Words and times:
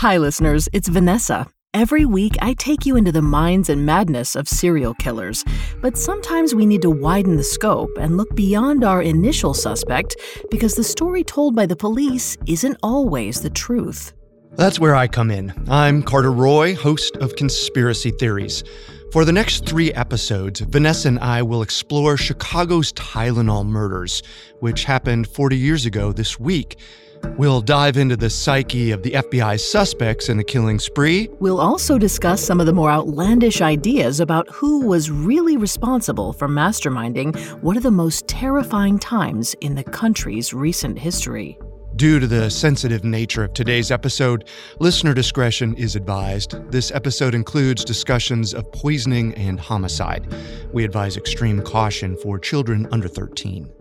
Hi, 0.00 0.18
listeners, 0.18 0.68
it's 0.74 0.88
Vanessa. 0.88 1.46
Every 1.72 2.04
week, 2.04 2.36
I 2.42 2.52
take 2.52 2.84
you 2.84 2.96
into 2.96 3.12
the 3.12 3.22
minds 3.22 3.70
and 3.70 3.86
madness 3.86 4.36
of 4.36 4.46
serial 4.46 4.92
killers. 4.92 5.42
But 5.80 5.96
sometimes 5.96 6.54
we 6.54 6.66
need 6.66 6.82
to 6.82 6.90
widen 6.90 7.38
the 7.38 7.42
scope 7.42 7.88
and 7.98 8.18
look 8.18 8.36
beyond 8.36 8.84
our 8.84 9.00
initial 9.00 9.54
suspect 9.54 10.16
because 10.50 10.74
the 10.74 10.84
story 10.84 11.24
told 11.24 11.56
by 11.56 11.64
the 11.64 11.76
police 11.76 12.36
isn't 12.46 12.76
always 12.82 13.40
the 13.40 13.48
truth. 13.48 14.12
That's 14.52 14.78
where 14.78 14.94
I 14.94 15.08
come 15.08 15.30
in. 15.30 15.54
I'm 15.66 16.02
Carter 16.02 16.30
Roy, 16.30 16.74
host 16.74 17.16
of 17.16 17.34
Conspiracy 17.34 18.10
Theories. 18.10 18.64
For 19.12 19.24
the 19.24 19.32
next 19.32 19.64
three 19.64 19.94
episodes, 19.94 20.60
Vanessa 20.60 21.08
and 21.08 21.18
I 21.20 21.40
will 21.40 21.62
explore 21.62 22.18
Chicago's 22.18 22.92
Tylenol 22.92 23.64
murders, 23.64 24.22
which 24.60 24.84
happened 24.84 25.26
40 25.26 25.56
years 25.56 25.86
ago 25.86 26.12
this 26.12 26.38
week. 26.38 26.78
We'll 27.36 27.60
dive 27.60 27.96
into 27.96 28.16
the 28.16 28.30
psyche 28.30 28.90
of 28.92 29.02
the 29.02 29.12
FBI's 29.12 29.68
suspects 29.68 30.28
in 30.28 30.36
the 30.36 30.44
killing 30.44 30.78
spree. 30.78 31.28
We'll 31.38 31.60
also 31.60 31.98
discuss 31.98 32.42
some 32.42 32.60
of 32.60 32.66
the 32.66 32.72
more 32.72 32.90
outlandish 32.90 33.60
ideas 33.60 34.20
about 34.20 34.48
who 34.50 34.86
was 34.86 35.10
really 35.10 35.56
responsible 35.56 36.32
for 36.32 36.48
masterminding 36.48 37.36
one 37.62 37.76
of 37.76 37.82
the 37.82 37.90
most 37.90 38.26
terrifying 38.26 38.98
times 38.98 39.54
in 39.60 39.74
the 39.74 39.84
country's 39.84 40.54
recent 40.54 40.98
history. 40.98 41.58
Due 41.96 42.20
to 42.20 42.26
the 42.26 42.50
sensitive 42.50 43.04
nature 43.04 43.42
of 43.42 43.54
today's 43.54 43.90
episode, 43.90 44.48
listener 44.80 45.14
discretion 45.14 45.74
is 45.76 45.96
advised. 45.96 46.70
This 46.70 46.90
episode 46.90 47.34
includes 47.34 47.86
discussions 47.86 48.52
of 48.52 48.70
poisoning 48.70 49.32
and 49.34 49.58
homicide. 49.58 50.30
We 50.74 50.84
advise 50.84 51.16
extreme 51.16 51.62
caution 51.62 52.16
for 52.18 52.38
children 52.38 52.86
under 52.92 53.08
13. 53.08 53.72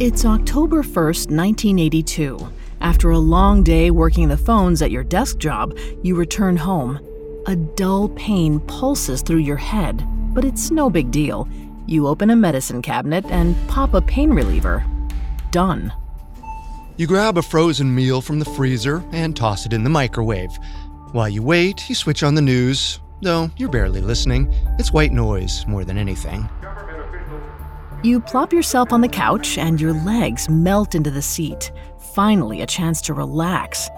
It's 0.00 0.24
October 0.24 0.82
1st, 0.82 1.30
1982. 1.30 2.48
After 2.80 3.10
a 3.10 3.18
long 3.18 3.62
day 3.62 3.90
working 3.90 4.28
the 4.28 4.36
phones 4.38 4.80
at 4.80 4.90
your 4.90 5.04
desk 5.04 5.36
job, 5.36 5.76
you 6.02 6.16
return 6.16 6.56
home. 6.56 6.98
A 7.46 7.54
dull 7.54 8.08
pain 8.08 8.60
pulses 8.60 9.20
through 9.20 9.40
your 9.40 9.58
head, 9.58 10.02
but 10.32 10.42
it's 10.42 10.70
no 10.70 10.88
big 10.88 11.10
deal. 11.10 11.46
You 11.84 12.06
open 12.06 12.30
a 12.30 12.34
medicine 12.34 12.80
cabinet 12.80 13.26
and 13.26 13.54
pop 13.68 13.92
a 13.92 14.00
pain 14.00 14.30
reliever. 14.30 14.82
Done. 15.50 15.92
You 16.96 17.06
grab 17.06 17.36
a 17.36 17.42
frozen 17.42 17.94
meal 17.94 18.22
from 18.22 18.38
the 18.38 18.46
freezer 18.46 19.04
and 19.12 19.36
toss 19.36 19.66
it 19.66 19.74
in 19.74 19.84
the 19.84 19.90
microwave. 19.90 20.56
While 21.12 21.28
you 21.28 21.42
wait, 21.42 21.90
you 21.90 21.94
switch 21.94 22.22
on 22.22 22.34
the 22.34 22.40
news, 22.40 23.00
though 23.20 23.50
you're 23.58 23.68
barely 23.68 24.00
listening. 24.00 24.50
It's 24.78 24.94
white 24.94 25.12
noise 25.12 25.66
more 25.66 25.84
than 25.84 25.98
anything. 25.98 26.48
You 28.02 28.18
plop 28.18 28.50
yourself 28.50 28.94
on 28.94 29.02
the 29.02 29.08
couch 29.08 29.58
and 29.58 29.78
your 29.78 29.92
legs 29.92 30.48
melt 30.48 30.94
into 30.94 31.10
the 31.10 31.20
seat. 31.20 31.70
Finally, 32.14 32.62
a 32.62 32.66
chance 32.66 33.02
to 33.02 33.12
relax. 33.12 33.90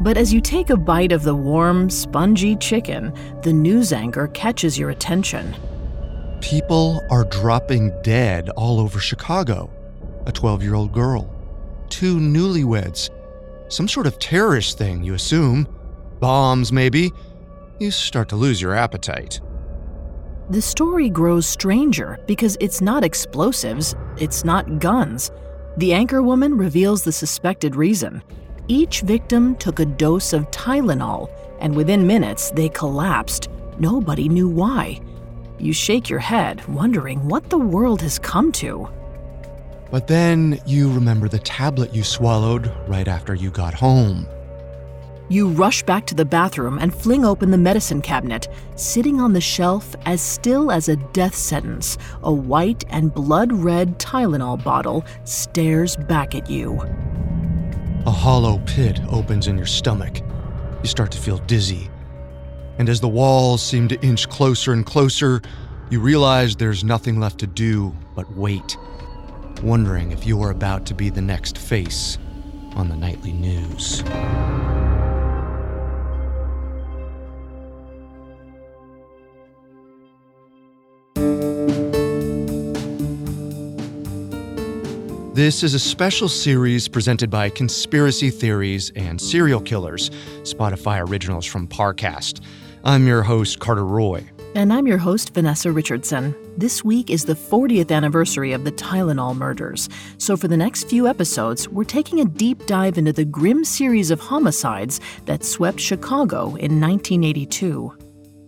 But 0.00 0.16
as 0.16 0.32
you 0.32 0.40
take 0.40 0.70
a 0.70 0.78
bite 0.78 1.12
of 1.12 1.24
the 1.24 1.34
warm, 1.34 1.90
spongy 1.90 2.56
chicken, 2.56 3.12
the 3.42 3.52
news 3.52 3.92
anchor 3.92 4.28
catches 4.28 4.78
your 4.78 4.88
attention. 4.88 5.54
People 6.40 7.02
are 7.10 7.24
dropping 7.24 7.92
dead 8.02 8.48
all 8.50 8.80
over 8.80 8.98
Chicago. 8.98 9.70
A 10.24 10.32
12 10.32 10.62
year 10.62 10.74
old 10.74 10.92
girl, 10.92 11.30
two 11.90 12.16
newlyweds, 12.16 13.10
some 13.68 13.88
sort 13.88 14.06
of 14.06 14.18
terrorist 14.18 14.78
thing, 14.78 15.02
you 15.02 15.12
assume. 15.12 15.68
Bombs, 16.18 16.72
maybe. 16.72 17.12
You 17.78 17.90
start 17.90 18.30
to 18.30 18.36
lose 18.36 18.62
your 18.62 18.72
appetite. 18.72 19.40
The 20.50 20.60
story 20.60 21.08
grows 21.08 21.46
stranger 21.46 22.18
because 22.26 22.58
it's 22.60 22.82
not 22.82 23.02
explosives, 23.02 23.94
it's 24.18 24.44
not 24.44 24.78
guns. 24.78 25.30
The 25.78 25.94
anchor 25.94 26.22
woman 26.22 26.58
reveals 26.58 27.02
the 27.02 27.12
suspected 27.12 27.74
reason. 27.74 28.22
Each 28.68 29.00
victim 29.00 29.56
took 29.56 29.80
a 29.80 29.86
dose 29.86 30.34
of 30.34 30.50
Tylenol, 30.50 31.30
and 31.60 31.74
within 31.74 32.06
minutes 32.06 32.50
they 32.50 32.68
collapsed. 32.68 33.48
Nobody 33.78 34.28
knew 34.28 34.48
why. 34.48 35.00
You 35.58 35.72
shake 35.72 36.10
your 36.10 36.18
head, 36.18 36.66
wondering 36.68 37.26
what 37.26 37.48
the 37.48 37.58
world 37.58 38.02
has 38.02 38.18
come 38.18 38.52
to. 38.52 38.86
But 39.90 40.06
then 40.06 40.60
you 40.66 40.92
remember 40.92 41.26
the 41.26 41.38
tablet 41.38 41.94
you 41.94 42.04
swallowed 42.04 42.70
right 42.86 43.08
after 43.08 43.34
you 43.34 43.50
got 43.50 43.72
home. 43.72 44.26
You 45.30 45.48
rush 45.48 45.82
back 45.82 46.06
to 46.08 46.14
the 46.14 46.26
bathroom 46.26 46.78
and 46.78 46.94
fling 46.94 47.24
open 47.24 47.50
the 47.50 47.56
medicine 47.56 48.02
cabinet. 48.02 48.48
Sitting 48.76 49.20
on 49.20 49.32
the 49.32 49.40
shelf, 49.40 49.96
as 50.04 50.20
still 50.20 50.70
as 50.70 50.90
a 50.90 50.96
death 50.96 51.34
sentence, 51.34 51.96
a 52.22 52.32
white 52.32 52.84
and 52.90 53.12
blood 53.12 53.50
red 53.50 53.98
Tylenol 53.98 54.62
bottle 54.62 55.02
stares 55.24 55.96
back 55.96 56.34
at 56.34 56.50
you. 56.50 56.78
A 58.04 58.10
hollow 58.10 58.60
pit 58.66 59.00
opens 59.10 59.46
in 59.48 59.56
your 59.56 59.66
stomach. 59.66 60.20
You 60.82 60.88
start 60.88 61.10
to 61.12 61.18
feel 61.18 61.38
dizzy. 61.38 61.88
And 62.76 62.90
as 62.90 63.00
the 63.00 63.08
walls 63.08 63.62
seem 63.62 63.88
to 63.88 64.00
inch 64.02 64.28
closer 64.28 64.74
and 64.74 64.84
closer, 64.84 65.40
you 65.88 66.00
realize 66.00 66.54
there's 66.54 66.84
nothing 66.84 67.18
left 67.18 67.38
to 67.38 67.46
do 67.46 67.96
but 68.14 68.30
wait, 68.36 68.76
wondering 69.62 70.12
if 70.12 70.26
you 70.26 70.42
are 70.42 70.50
about 70.50 70.84
to 70.86 70.94
be 70.94 71.08
the 71.08 71.22
next 71.22 71.56
face 71.56 72.18
on 72.74 72.90
the 72.90 72.96
nightly 72.96 73.32
news. 73.32 74.02
This 85.34 85.64
is 85.64 85.74
a 85.74 85.80
special 85.80 86.28
series 86.28 86.86
presented 86.86 87.28
by 87.28 87.50
Conspiracy 87.50 88.30
Theories 88.30 88.92
and 88.94 89.20
Serial 89.20 89.60
Killers, 89.60 90.10
Spotify 90.42 91.04
originals 91.04 91.44
from 91.44 91.66
Parcast. 91.66 92.40
I'm 92.84 93.08
your 93.08 93.24
host, 93.24 93.58
Carter 93.58 93.84
Roy. 93.84 94.24
And 94.54 94.72
I'm 94.72 94.86
your 94.86 94.98
host, 94.98 95.34
Vanessa 95.34 95.72
Richardson. 95.72 96.36
This 96.56 96.84
week 96.84 97.10
is 97.10 97.24
the 97.24 97.34
40th 97.34 97.90
anniversary 97.90 98.52
of 98.52 98.62
the 98.62 98.70
Tylenol 98.70 99.36
murders. 99.36 99.88
So, 100.18 100.36
for 100.36 100.46
the 100.46 100.56
next 100.56 100.84
few 100.84 101.08
episodes, 101.08 101.68
we're 101.68 101.82
taking 101.82 102.20
a 102.20 102.26
deep 102.26 102.66
dive 102.66 102.96
into 102.96 103.12
the 103.12 103.24
grim 103.24 103.64
series 103.64 104.12
of 104.12 104.20
homicides 104.20 105.00
that 105.24 105.42
swept 105.42 105.80
Chicago 105.80 106.54
in 106.54 106.80
1982. 106.80 108.03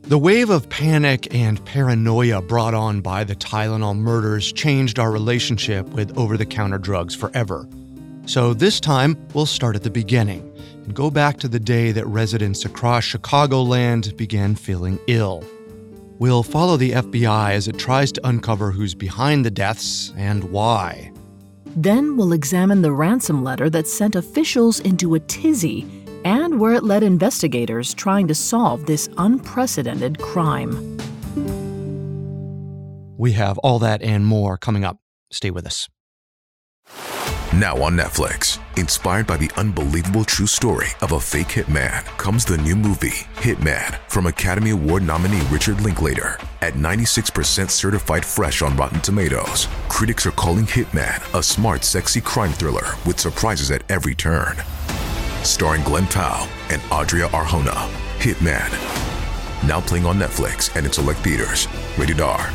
The 0.08 0.16
wave 0.16 0.50
of 0.50 0.68
panic 0.68 1.34
and 1.34 1.64
paranoia 1.64 2.40
brought 2.40 2.74
on 2.74 3.00
by 3.00 3.24
the 3.24 3.34
Tylenol 3.34 3.96
murders 3.96 4.52
changed 4.52 5.00
our 5.00 5.10
relationship 5.10 5.84
with 5.88 6.16
over 6.16 6.36
the 6.36 6.46
counter 6.46 6.78
drugs 6.78 7.12
forever. 7.12 7.68
So 8.26 8.54
this 8.54 8.78
time, 8.78 9.16
we'll 9.34 9.46
start 9.46 9.74
at 9.74 9.82
the 9.82 9.90
beginning 9.90 10.48
and 10.84 10.94
go 10.94 11.10
back 11.10 11.38
to 11.38 11.48
the 11.48 11.58
day 11.58 11.90
that 11.90 12.06
residents 12.06 12.64
across 12.64 13.02
Chicagoland 13.02 14.16
began 14.16 14.54
feeling 14.54 15.00
ill. 15.08 15.44
We'll 16.20 16.44
follow 16.44 16.76
the 16.76 16.92
FBI 16.92 17.54
as 17.54 17.66
it 17.66 17.76
tries 17.76 18.12
to 18.12 18.28
uncover 18.28 18.70
who's 18.70 18.94
behind 18.94 19.44
the 19.44 19.50
deaths 19.50 20.12
and 20.16 20.44
why. 20.52 21.10
Then 21.74 22.16
we'll 22.16 22.32
examine 22.32 22.82
the 22.82 22.92
ransom 22.92 23.42
letter 23.42 23.68
that 23.70 23.88
sent 23.88 24.14
officials 24.14 24.78
into 24.78 25.16
a 25.16 25.20
tizzy 25.20 25.84
and 26.26 26.58
where 26.58 26.72
it 26.72 26.82
led 26.82 27.04
investigators 27.04 27.94
trying 27.94 28.26
to 28.26 28.34
solve 28.34 28.84
this 28.84 29.08
unprecedented 29.16 30.18
crime. 30.18 30.98
We 33.16 33.30
have 33.32 33.58
all 33.58 33.78
that 33.78 34.02
and 34.02 34.26
more 34.26 34.58
coming 34.58 34.84
up. 34.84 34.98
Stay 35.30 35.52
with 35.52 35.66
us. 35.66 35.88
Now 37.54 37.80
on 37.80 37.96
Netflix, 37.96 38.58
inspired 38.76 39.28
by 39.28 39.36
the 39.36 39.50
unbelievable 39.56 40.24
true 40.24 40.48
story 40.48 40.88
of 41.00 41.12
a 41.12 41.20
fake 41.20 41.46
hitman, 41.46 42.04
comes 42.18 42.44
the 42.44 42.58
new 42.58 42.74
movie, 42.74 43.24
Hitman, 43.36 43.96
from 44.10 44.26
Academy 44.26 44.70
Award 44.70 45.04
nominee 45.04 45.46
Richard 45.48 45.80
Linklater. 45.80 46.38
At 46.60 46.74
96% 46.74 47.70
certified 47.70 48.24
fresh 48.24 48.62
on 48.62 48.76
Rotten 48.76 49.00
Tomatoes, 49.00 49.68
critics 49.88 50.26
are 50.26 50.32
calling 50.32 50.66
Hitman 50.66 51.38
a 51.38 51.42
smart, 51.42 51.84
sexy 51.84 52.20
crime 52.20 52.52
thriller 52.52 52.96
with 53.06 53.20
surprises 53.20 53.70
at 53.70 53.84
every 53.88 54.16
turn 54.16 54.56
starring 55.46 55.82
Glen 55.84 56.06
Powell 56.06 56.48
and 56.70 56.82
Adria 56.90 57.28
Arjona. 57.28 57.88
Hitman. 58.18 58.70
Now 59.66 59.80
playing 59.80 60.06
on 60.06 60.18
Netflix 60.18 60.74
and 60.76 60.86
in 60.86 60.92
select 60.92 61.20
theaters. 61.20 61.68
Rated 61.98 62.20
R. 62.20 62.52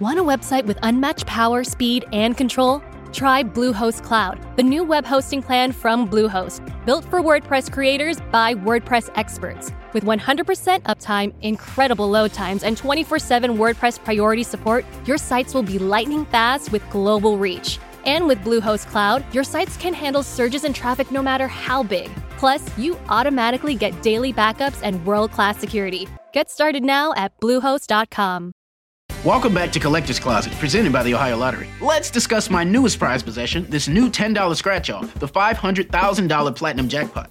Want 0.00 0.18
a 0.18 0.22
website 0.22 0.64
with 0.66 0.78
unmatched 0.82 1.24
power, 1.24 1.64
speed, 1.64 2.04
and 2.12 2.36
control? 2.36 2.82
Try 3.12 3.44
Bluehost 3.44 4.02
Cloud, 4.02 4.40
the 4.56 4.62
new 4.62 4.82
web 4.82 5.06
hosting 5.06 5.40
plan 5.40 5.70
from 5.70 6.08
Bluehost, 6.08 6.60
built 6.84 7.04
for 7.04 7.22
WordPress 7.22 7.72
creators 7.72 8.20
by 8.32 8.54
WordPress 8.54 9.08
experts. 9.14 9.70
With 9.92 10.04
100% 10.04 10.82
uptime, 10.82 11.32
incredible 11.42 12.10
load 12.10 12.32
times, 12.32 12.64
and 12.64 12.76
24 12.76 13.20
7 13.20 13.56
WordPress 13.56 14.02
priority 14.02 14.42
support, 14.42 14.84
your 15.06 15.16
sites 15.16 15.54
will 15.54 15.62
be 15.62 15.78
lightning 15.78 16.26
fast 16.26 16.72
with 16.72 16.82
global 16.90 17.38
reach. 17.38 17.78
And 18.04 18.26
with 18.26 18.44
Bluehost 18.44 18.86
Cloud, 18.86 19.24
your 19.34 19.44
sites 19.44 19.76
can 19.76 19.94
handle 19.94 20.22
surges 20.22 20.64
in 20.64 20.72
traffic 20.72 21.10
no 21.10 21.22
matter 21.22 21.48
how 21.48 21.82
big. 21.82 22.10
Plus, 22.36 22.62
you 22.76 22.98
automatically 23.08 23.74
get 23.74 24.02
daily 24.02 24.32
backups 24.32 24.80
and 24.82 25.04
world 25.06 25.32
class 25.32 25.58
security. 25.58 26.06
Get 26.32 26.50
started 26.50 26.82
now 26.82 27.14
at 27.16 27.38
Bluehost.com. 27.40 28.52
Welcome 29.24 29.54
back 29.54 29.72
to 29.72 29.80
Collector's 29.80 30.18
Closet, 30.18 30.52
presented 30.54 30.92
by 30.92 31.02
the 31.02 31.14
Ohio 31.14 31.38
Lottery. 31.38 31.68
Let's 31.80 32.10
discuss 32.10 32.50
my 32.50 32.62
newest 32.62 32.98
prize 32.98 33.22
possession 33.22 33.66
this 33.70 33.88
new 33.88 34.10
$10 34.10 34.54
scratch 34.56 34.90
off, 34.90 35.14
the 35.14 35.28
$500,000 35.28 36.56
Platinum 36.56 36.88
Jackpot. 36.88 37.30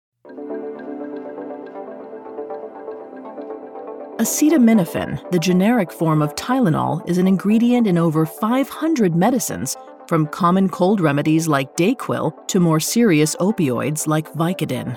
Acetaminophen, 4.21 5.31
the 5.31 5.39
generic 5.39 5.91
form 5.91 6.21
of 6.21 6.35
Tylenol, 6.35 7.01
is 7.09 7.17
an 7.17 7.25
ingredient 7.25 7.87
in 7.87 7.97
over 7.97 8.23
500 8.23 9.15
medicines, 9.15 9.75
from 10.07 10.27
common 10.27 10.69
cold 10.69 11.01
remedies 11.01 11.47
like 11.47 11.75
Dayquil 11.75 12.31
to 12.49 12.59
more 12.59 12.79
serious 12.79 13.35
opioids 13.37 14.05
like 14.05 14.31
Vicodin. 14.33 14.95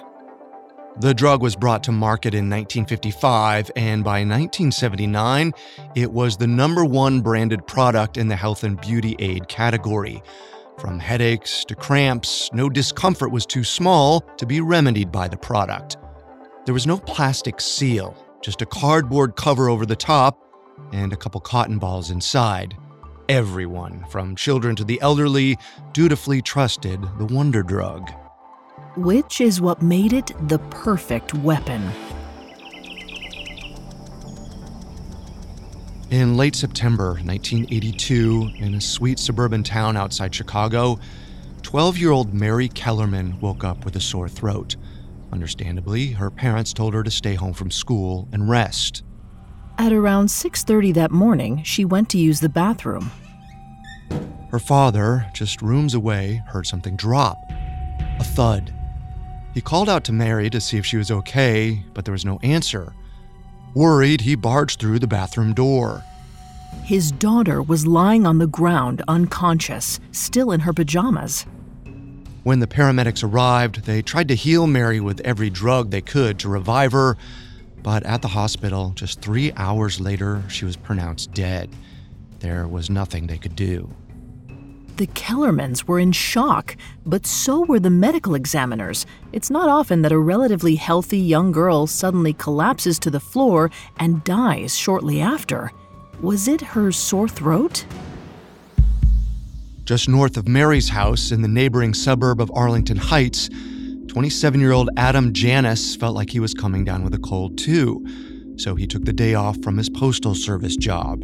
The 1.01 1.15
drug 1.15 1.41
was 1.41 1.57
brought 1.57 1.83
to 1.85 1.91
market 1.93 2.35
in 2.35 2.51
1955, 2.51 3.71
and 3.77 4.05
by 4.05 4.19
1979, 4.19 5.53
it 5.95 6.13
was 6.13 6.37
the 6.37 6.47
number 6.47 6.85
one 6.85 7.23
branded 7.23 7.67
product 7.67 8.19
in 8.19 8.29
the 8.29 8.37
health 8.37 8.63
and 8.63 8.79
beauty 8.79 9.17
aid 9.21 9.49
category. 9.49 10.23
From 10.79 10.99
headaches 10.99 11.65
to 11.65 11.75
cramps, 11.75 12.51
no 12.53 12.69
discomfort 12.69 13.31
was 13.31 13.47
too 13.47 13.65
small 13.65 14.21
to 14.37 14.45
be 14.45 14.61
remedied 14.61 15.11
by 15.11 15.29
the 15.29 15.39
product. 15.39 15.97
There 16.67 16.75
was 16.75 16.87
no 16.87 16.99
plastic 16.99 17.59
seal, 17.59 18.24
just 18.45 18.61
a 18.61 18.67
cardboard 18.67 19.37
cover 19.37 19.71
over 19.71 19.87
the 19.87 19.97
top 19.97 20.39
and 20.93 21.15
a 21.15 21.17
couple 21.17 21.41
cotton 21.41 21.79
balls 21.79 22.11
inside. 22.11 22.77
Everyone, 23.27 24.05
from 24.11 24.37
children 24.37 24.77
to 24.77 24.85
the 24.85 25.01
elderly, 25.01 25.57
dutifully 25.95 26.43
trusted 26.43 27.01
the 27.17 27.25
wonder 27.25 27.63
drug. 27.63 28.11
Which 28.97 29.41
is 29.41 29.63
what 29.63 29.81
made 29.81 30.13
it 30.13 30.31
the 30.47 30.59
perfect 30.59 31.33
weapon. 31.33 31.91
In 36.11 36.37
late 36.37 36.55
September 36.55 37.15
1982, 37.15 38.51
in 38.59 38.75
a 38.75 38.81
sweet 38.81 39.19
suburban 39.19 39.63
town 39.63 39.97
outside 39.97 40.35
Chicago, 40.35 41.01
12 41.63 41.97
year 41.97 42.11
old 42.11 42.35
Mary 42.35 42.69
Kellerman 42.69 43.41
woke 43.41 43.65
up 43.65 43.87
with 43.87 43.97
a 43.97 44.01
sore 44.01 44.29
throat. 44.29 44.77
Understandably, 45.35 46.13
her 46.13 46.31
parents 46.31 46.73
told 46.73 46.95
her 46.95 47.03
to 47.03 47.11
stay 47.11 47.35
home 47.35 47.55
from 47.55 47.69
school 47.69 48.29
and 48.31 48.49
rest. 48.49 49.03
At 49.79 49.93
around 49.93 50.31
6:30 50.31 50.93
that 50.93 51.11
morning, 51.11 51.61
she 51.65 51.85
went 51.85 52.09
to 52.11 52.19
use 52.19 52.39
the 52.39 52.49
bathroom. 52.49 53.11
Her 54.53 54.61
father, 54.61 55.27
just 55.35 55.61
rooms 55.61 55.93
away, 55.93 56.41
heard 56.47 56.69
something 56.69 56.95
drop. 56.95 57.37
A 58.21 58.23
thud. 58.23 58.73
He 59.55 59.61
called 59.61 59.89
out 59.89 60.05
to 60.05 60.13
Mary 60.13 60.49
to 60.51 60.61
see 60.61 60.77
if 60.77 60.87
she 60.87 60.99
was 60.99 61.11
okay, 61.11 61.85
but 61.95 62.05
there 62.05 62.13
was 62.13 62.25
no 62.25 62.39
answer. 62.45 62.95
Worried, 63.75 64.21
he 64.21 64.37
barged 64.37 64.79
through 64.79 65.01
the 65.01 65.09
bathroom 65.09 65.53
door. 65.53 66.05
His 66.85 67.11
daughter 67.11 67.61
was 67.61 67.89
lying 67.89 68.25
on 68.25 68.39
the 68.39 68.47
ground 68.47 69.03
unconscious, 69.09 69.99
still 70.13 70.53
in 70.53 70.61
her 70.61 70.73
pajamas. 70.73 71.45
When 72.45 72.61
the 72.61 72.67
paramedics 72.67 73.25
arrived, 73.25 73.87
they 73.87 74.03
tried 74.03 74.29
to 74.29 74.35
heal 74.35 74.67
Mary 74.67 75.01
with 75.01 75.21
every 75.23 75.49
drug 75.49 75.91
they 75.91 76.03
could 76.03 76.39
to 76.41 76.51
revive 76.51 76.93
her, 76.93 77.17
but 77.83 78.03
at 78.03 78.21
the 78.21 78.29
hospital, 78.29 78.93
just 78.95 79.23
three 79.23 79.51
hours 79.57 79.99
later, 79.99 80.43
she 80.49 80.67
was 80.67 80.77
pronounced 80.77 81.33
dead. 81.33 81.71
There 82.41 82.69
was 82.69 82.91
nothing 82.91 83.27
they 83.27 83.39
could 83.39 83.57
do. 83.57 83.89
The 84.99 85.07
Kellermans 85.07 85.85
were 85.85 85.99
in 85.99 86.13
shock, 86.13 86.77
but 87.07 87.27
so 87.27 87.65
were 87.65 87.81
the 87.81 87.89
medical 87.89 88.35
examiners. 88.35 89.07
It's 89.33 89.51
not 89.51 89.71
often 89.71 90.03
that 90.03 90.13
a 90.13 90.19
relatively 90.19 90.75
healthy 90.75 91.19
young 91.19 91.51
girl 91.51 91.87
suddenly 91.87 92.35
collapses 92.35 92.99
to 93.01 93.11
the 93.11 93.21
floor 93.21 93.71
and 93.97 94.23
dies 94.23 94.77
shortly 94.77 95.23
after. 95.23 95.73
Was 96.21 96.47
it 96.47 96.61
her 96.61 96.93
sore 96.93 97.27
throat? 97.27 97.87
Just 99.85 100.09
north 100.09 100.39
of 100.39 100.49
Mary's 100.49 100.89
house 100.89 101.31
in 101.31 101.43
the 101.43 101.49
neighboring 101.49 101.93
suburb 101.93 102.41
of 102.41 102.51
Arlington 102.55 102.97
Heights, 102.97 103.51
27 104.09 104.59
year 104.59 104.73
old 104.73 104.89
Adam 104.97 105.35
Janus 105.35 105.95
felt 105.95 106.15
like 106.15 106.31
he 106.31 106.41
was 106.41 106.55
coming 106.55 106.85
down 106.85 107.05
with 107.05 107.13
a 107.13 107.19
cold 107.19 107.59
too, 107.59 108.03
so 108.57 108.75
he 108.75 108.87
took 108.87 109.05
the 109.05 109.13
day 109.13 109.35
off 109.35 109.63
from 109.63 109.77
his 109.77 109.91
postal 109.91 110.35
service 110.35 110.77
job. 110.77 111.23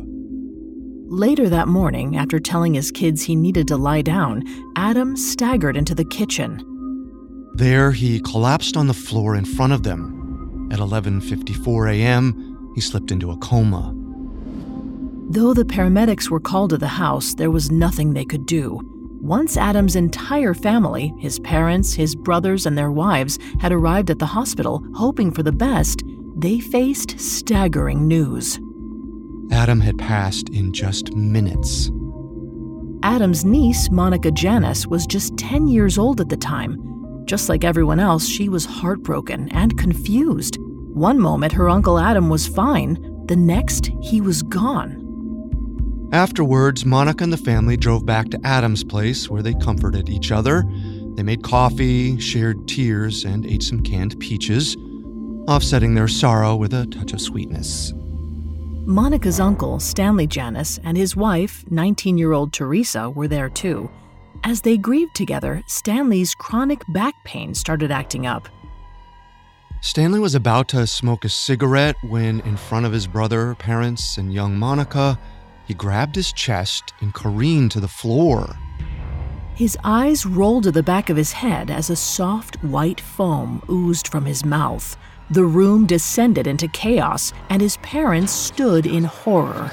Later 1.07 1.49
that 1.49 1.69
morning, 1.69 2.19
after 2.19 2.39
telling 2.39 2.75
his 2.75 2.91
kids 2.91 3.23
he 3.23 3.35
needed 3.35 3.67
to 3.69 3.79
lie 3.79 4.03
down, 4.03 4.45
Adam 4.77 5.17
staggered 5.17 5.77
into 5.77 5.95
the 5.95 6.05
kitchen. 6.05 6.63
There, 7.55 7.93
he 7.93 8.21
collapsed 8.21 8.77
on 8.77 8.89
the 8.89 8.95
floor 8.95 9.37
in 9.37 9.47
front 9.47 9.73
of 9.73 9.85
them. 9.85 10.69
At 10.71 10.81
11:54 10.81 11.95
a.m., 11.95 12.73
he 12.75 12.83
slipped 12.83 13.11
into 13.11 13.31
a 13.31 13.39
coma. 13.39 13.95
Though 15.31 15.55
the 15.55 15.65
paramedics 15.65 16.29
were 16.29 16.41
called 16.41 16.71
to 16.71 16.77
the 16.77 16.89
house, 16.89 17.35
there 17.35 17.53
was 17.53 17.71
nothing 17.71 18.13
they 18.13 18.25
could 18.25 18.47
do. 18.47 18.81
Once 19.21 19.57
Adam's 19.57 19.95
entire 19.95 20.55
family, 20.55 21.15
his 21.19 21.39
parents, 21.39 21.95
his 21.95 22.17
brothers, 22.17 22.67
and 22.67 22.77
their 22.77 22.91
wives, 22.91 23.39
had 23.61 23.71
arrived 23.71 24.11
at 24.11 24.19
the 24.19 24.27
hospital 24.27 24.85
hoping 24.93 25.31
for 25.31 25.45
the 25.45 25.53
best, 25.53 26.03
they 26.35 26.59
faced 26.59 27.21
staggering 27.21 28.09
news. 28.09 28.59
Adam 29.53 29.79
had 29.79 29.97
passed 29.99 30.49
in 30.49 30.73
just 30.73 31.15
minutes. 31.15 31.93
Adam's 33.05 33.45
niece, 33.45 33.89
Monica 33.89 34.33
Janus, 34.33 34.89
was 34.89 35.07
just 35.07 35.37
10 35.37 35.69
years 35.69 35.97
old 35.97 36.21
at 36.21 36.29
the 36.29 36.37
time. 36.37 36.77
Just 37.25 37.49
like 37.49 37.63
everyone 37.63 38.01
else, 38.01 38.27
she 38.27 38.49
was 38.49 38.65
heartbroken 38.65 39.49
and 39.51 39.79
confused. 39.79 40.59
One 40.59 41.21
moment, 41.21 41.53
her 41.53 41.69
Uncle 41.69 42.01
Adam 42.01 42.29
was 42.29 42.49
fine, 42.49 42.99
the 43.27 43.37
next, 43.37 43.93
he 44.03 44.21
was 44.21 44.43
gone. 44.43 45.00
Afterwards, 46.13 46.85
Monica 46.85 47.23
and 47.23 47.33
the 47.33 47.37
family 47.37 47.77
drove 47.77 48.05
back 48.05 48.31
to 48.31 48.41
Adam's 48.45 48.83
place 48.83 49.31
where 49.31 49.43
they 49.43 49.55
comforted 49.55 50.09
each 50.09 50.33
other. 50.33 50.65
They 51.15 51.23
made 51.23 51.45
coffee, 51.45 52.19
shared 52.19 52.67
tears, 52.67 53.25
and 53.25 53.47
ate 53.47 53.63
some 53.63 53.83
canned 53.83 54.19
peaches, 54.19 54.77
offsetting 55.47 55.95
their 55.95 56.09
sorrow 56.09 56.57
with 56.57 56.75
a 56.75 56.87
touch 56.87 57.13
of 57.13 57.21
sweetness. 57.21 57.93
Monica's 58.87 59.39
uncle, 59.39 59.79
Stanley 59.79 60.27
Janus, 60.27 60.81
and 60.83 60.97
his 60.97 61.15
wife, 61.15 61.65
19 61.71 62.19
year 62.19 62.33
old 62.33 62.53
Teresa, 62.53 63.09
were 63.09 63.29
there 63.29 63.49
too. 63.49 63.89
As 64.43 64.63
they 64.63 64.79
grieved 64.79 65.15
together, 65.15 65.63
Stanley's 65.67 66.35
chronic 66.35 66.83
back 66.89 67.15
pain 67.25 67.55
started 67.55 67.93
acting 67.93 68.27
up. 68.27 68.49
Stanley 69.81 70.19
was 70.19 70.35
about 70.35 70.67
to 70.69 70.87
smoke 70.89 71.25
a 71.25 71.29
cigarette 71.29 71.97
when, 72.03 72.41
in 72.41 72.57
front 72.57 72.85
of 72.85 72.93
his 72.93 73.07
brother, 73.07 73.55
parents, 73.55 74.19
and 74.19 74.35
young 74.35 74.59
Monica, 74.59 75.19
he 75.71 75.75
grabbed 75.75 76.17
his 76.17 76.33
chest 76.33 76.93
and 76.99 77.15
careened 77.15 77.71
to 77.71 77.79
the 77.79 77.87
floor. 77.87 78.57
His 79.55 79.79
eyes 79.85 80.27
rolled 80.27 80.65
to 80.65 80.73
the 80.73 80.83
back 80.83 81.09
of 81.09 81.17
his 81.17 81.31
head 81.31 81.71
as 81.71 81.89
a 81.89 81.95
soft 81.95 82.57
white 82.65 83.01
foam 83.01 83.63
oozed 83.71 84.09
from 84.09 84.25
his 84.25 84.45
mouth. 84.45 84.97
The 85.31 85.45
room 85.45 85.87
descended 85.87 86.49
into 86.49 86.67
chaos, 86.67 87.33
and 87.49 87.63
his 87.63 87.77
parents 87.85 88.33
stood 88.33 88.85
in 88.85 89.05
horror. 89.05 89.69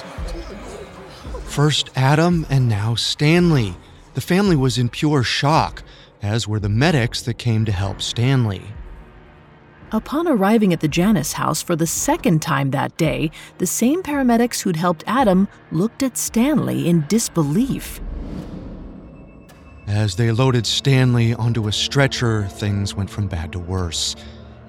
First 1.45 1.89
Adam, 1.95 2.45
and 2.47 2.69
now 2.69 2.93
Stanley. 2.93 3.75
The 4.13 4.21
family 4.21 4.55
was 4.55 4.77
in 4.77 4.89
pure 4.89 5.23
shock, 5.23 5.81
as 6.21 6.47
were 6.47 6.59
the 6.59 6.69
medics 6.69 7.23
that 7.23 7.39
came 7.39 7.65
to 7.65 7.71
help 7.71 8.03
Stanley. 8.03 8.61
Upon 9.93 10.27
arriving 10.27 10.73
at 10.73 10.81
the 10.81 10.89
Janus 10.89 11.31
house 11.31 11.61
for 11.61 11.77
the 11.77 11.87
second 11.87 12.41
time 12.41 12.71
that 12.71 12.97
day, 12.97 13.31
the 13.57 13.65
same 13.65 14.03
paramedics 14.03 14.61
who'd 14.61 14.75
helped 14.75 15.05
Adam 15.07 15.47
looked 15.71 16.03
at 16.03 16.17
Stanley 16.17 16.89
in 16.89 17.05
disbelief. 17.07 18.01
As 19.87 20.17
they 20.17 20.31
loaded 20.31 20.67
Stanley 20.67 21.33
onto 21.33 21.69
a 21.69 21.71
stretcher, 21.71 22.47
things 22.47 22.95
went 22.95 23.09
from 23.09 23.29
bad 23.29 23.53
to 23.53 23.59
worse. 23.59 24.17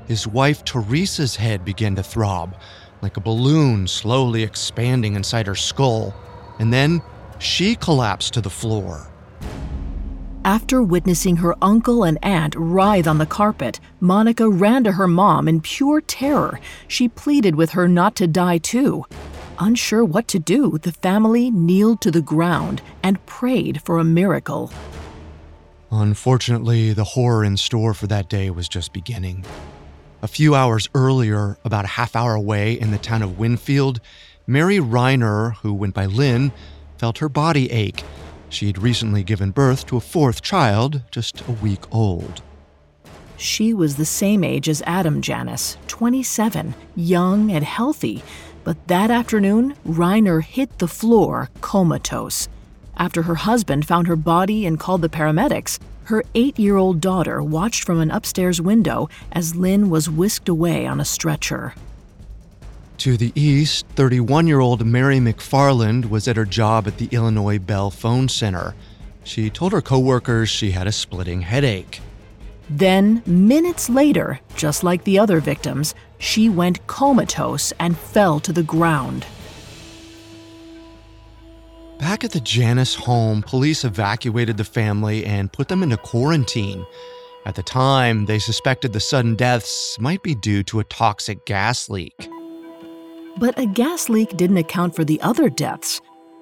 His 0.07 0.29
wife 0.29 0.65
Teresa's 0.65 1.35
head 1.35 1.65
began 1.65 1.97
to 1.97 2.05
throb, 2.05 2.55
like 3.03 3.17
a 3.17 3.21
balloon 3.21 3.89
slowly 3.89 4.45
expanding 4.45 5.17
inside 5.17 5.49
her 5.49 5.57
skull, 5.57 6.15
and 6.61 6.73
then 6.73 7.03
she 7.41 7.75
collapsed 7.75 8.35
to 8.35 8.41
the 8.41 8.51
floor. 8.51 9.09
After 10.49 10.83
witnessing 10.83 11.37
her 11.37 11.55
uncle 11.61 12.05
and 12.05 12.19
aunt 12.23 12.55
writhe 12.57 13.07
on 13.07 13.19
the 13.19 13.27
carpet, 13.27 13.81
Monica 14.01 14.49
ran 14.49 14.83
to 14.85 14.93
her 14.93 15.07
mom 15.07 15.47
in 15.47 15.61
pure 15.61 16.01
terror. 16.01 16.59
She 16.89 17.07
pleaded 17.07 17.55
with 17.55 17.73
her 17.73 17.87
not 17.87 18.17
to 18.17 18.27
die 18.27 18.57
too. 18.57 19.05
Unsure 19.59 20.03
what 20.03 20.27
to 20.29 20.39
do, 20.39 20.79
the 20.79 20.93
family 20.93 21.51
kneeled 21.51 22.01
to 22.01 22.11
the 22.11 22.23
ground 22.23 22.81
and 23.03 23.25
prayed 23.27 23.83
for 23.83 23.99
a 23.99 24.05
miracle. 24.05 24.73
Unfortunately, 25.91 26.95
the 26.95 27.05
horror 27.05 27.45
in 27.45 27.59
store 27.59 27.93
for 27.93 28.07
that 28.07 28.31
day 28.31 28.49
was 28.49 28.71
just 28.71 28.95
beginning. 28.95 29.45
A 30.23 30.29
few 30.29 30.55
hours 30.55 30.89
earlier, 30.95 31.59
about 31.63 31.85
a 31.85 31.89
half 31.89 32.17
hour 32.17 32.33
away 32.33 32.73
in 32.73 32.91
the 32.91 32.97
town 32.97 33.21
of 33.21 33.39
Winfield, 33.39 34.01
Mary 34.47 34.79
Reiner, 34.79 35.57
who 35.57 35.75
went 35.75 35.93
by 35.93 36.07
Lynn, 36.07 36.53
felt 36.97 37.19
her 37.19 37.29
body 37.29 37.71
ache. 37.71 38.03
She 38.51 38.67
had 38.67 38.83
recently 38.83 39.23
given 39.23 39.51
birth 39.51 39.87
to 39.87 39.97
a 39.97 40.01
fourth 40.01 40.43
child, 40.43 41.03
just 41.11 41.43
a 41.49 41.53
week 41.53 41.83
old. 41.93 42.43
She 43.37 43.73
was 43.73 43.97
the 43.97 44.05
same 44.05 44.43
age 44.43 44.69
as 44.69 44.83
Adam 44.87 45.23
Janus, 45.23 45.77
27, 45.87 46.75
young 46.97 47.51
and 47.53 47.65
healthy. 47.65 48.23
But 48.65 48.89
that 48.89 49.11
afternoon, 49.11 49.75
Reiner 49.87 50.43
hit 50.43 50.79
the 50.79 50.89
floor 50.89 51.49
comatose. 51.61 52.49
After 52.97 53.23
her 53.23 53.37
husband 53.37 53.87
found 53.87 54.09
her 54.09 54.17
body 54.17 54.67
and 54.67 54.81
called 54.81 55.03
the 55.03 55.09
paramedics, 55.09 55.79
her 56.05 56.25
eight 56.35 56.59
year 56.59 56.77
old 56.77 57.01
daughter 57.01 57.43
watched 57.43 57.85
from 57.85 58.01
an 58.01 58.11
upstairs 58.11 58.61
window 58.61 59.09
as 59.31 59.55
Lynn 59.55 59.89
was 59.89 60.11
whisked 60.11 60.49
away 60.49 60.87
on 60.87 61.01
a 61.01 61.05
stretcher. 61.05 61.75
To 62.99 63.17
the 63.17 63.33
east, 63.37 63.87
31 63.95 64.49
year 64.49 64.59
old 64.59 64.85
Mary 64.85 65.19
McFarland 65.19 66.11
was 66.11 66.27
at 66.27 66.37
her 66.37 66.45
job 66.45 66.89
at 66.89 66.99
the 66.99 67.09
Illinois 67.13 67.61
Bell 67.61 67.93
Phone 67.93 68.29
Center. 68.29 68.75
She 69.23 69.51
told 69.51 69.71
her 69.71 69.81
coworkers 69.81 70.49
she 70.49 70.73
had 70.73 70.89
a 70.89 70.93
splitting 70.93 71.43
headache. 71.43 72.01
Then, 72.69 73.23
minutes 73.25 73.89
later, 73.89 74.41
just 74.57 74.83
like 74.83 75.05
the 75.05 75.17
other 75.17 75.39
victims, 75.39 75.95
she 76.19 76.49
went 76.49 76.85
comatose 76.89 77.73
and 77.79 77.97
fell 77.97 78.41
to 78.41 78.53
the 78.53 78.65
ground. 78.65 79.25
Back 82.01 82.25
at 82.25 82.33
the 82.33 82.41
Janus 82.41 82.97
home, 82.97 83.43
police 83.43 83.85
evacuated 83.85 84.57
the 84.57 84.65
family 84.65 85.25
and 85.25 85.53
put 85.53 85.69
them 85.69 85.85
into 85.85 85.99
quarantine. 85.99 86.85
At 87.47 87.55
the 87.55 87.63
time, 87.63 88.27
they 88.27 88.41
suspected 88.41 88.93
the 88.93 89.01
sudden 89.01 89.37
deaths 89.37 89.97
might 90.01 90.23
be 90.25 90.35
due 90.35 90.65
to 90.65 90.81
a 90.81 90.85
toxic 90.85 91.47
gas 91.47 91.89
leak. 91.89 92.29
But 93.39 93.57
a 93.57 93.67
gas 93.67 94.09
leak 94.09 94.37
didn't 94.37 94.57
account 94.57 94.97
for 94.97 95.05
the 95.05 95.21
other 95.21 95.49
deaths. 95.49 96.01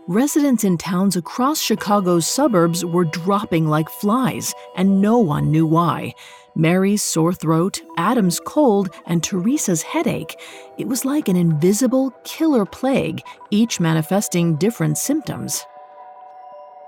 Residents 0.08 0.64
in 0.64 0.78
towns 0.78 1.14
across 1.14 1.60
Chicago's 1.60 2.26
suburbs 2.26 2.84
were 2.84 3.04
dropping 3.04 3.66
like 3.66 3.90
flies, 3.90 4.54
and 4.76 5.02
no 5.02 5.18
one 5.18 5.50
knew 5.50 5.66
why. 5.66 6.14
Mary's 6.54 7.02
sore 7.02 7.34
throat, 7.34 7.82
Adam's 7.98 8.40
cold, 8.40 8.88
and 9.04 9.22
Teresa's 9.22 9.82
headache. 9.82 10.40
It 10.78 10.88
was 10.88 11.04
like 11.04 11.28
an 11.28 11.36
invisible 11.36 12.12
killer 12.24 12.64
plague, 12.64 13.20
each 13.50 13.78
manifesting 13.78 14.56
different 14.56 14.96
symptoms. 14.96 15.66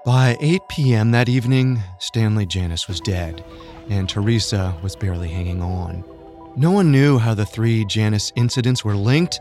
By 0.07 0.38
8 0.41 0.62
p.m. 0.71 1.11
that 1.11 1.29
evening, 1.29 1.83
Stanley 1.99 2.47
Janus 2.47 2.88
was 2.88 3.00
dead, 3.00 3.45
and 3.91 4.09
Teresa 4.09 4.75
was 4.83 4.97
barely 4.97 5.29
hanging 5.29 5.61
on. 5.61 6.03
No 6.57 6.71
one 6.71 6.91
knew 6.91 7.19
how 7.19 7.35
the 7.35 7.45
three 7.45 7.85
Janus 7.85 8.33
incidents 8.37 8.85
were 8.85 8.97
linked, 8.97 9.38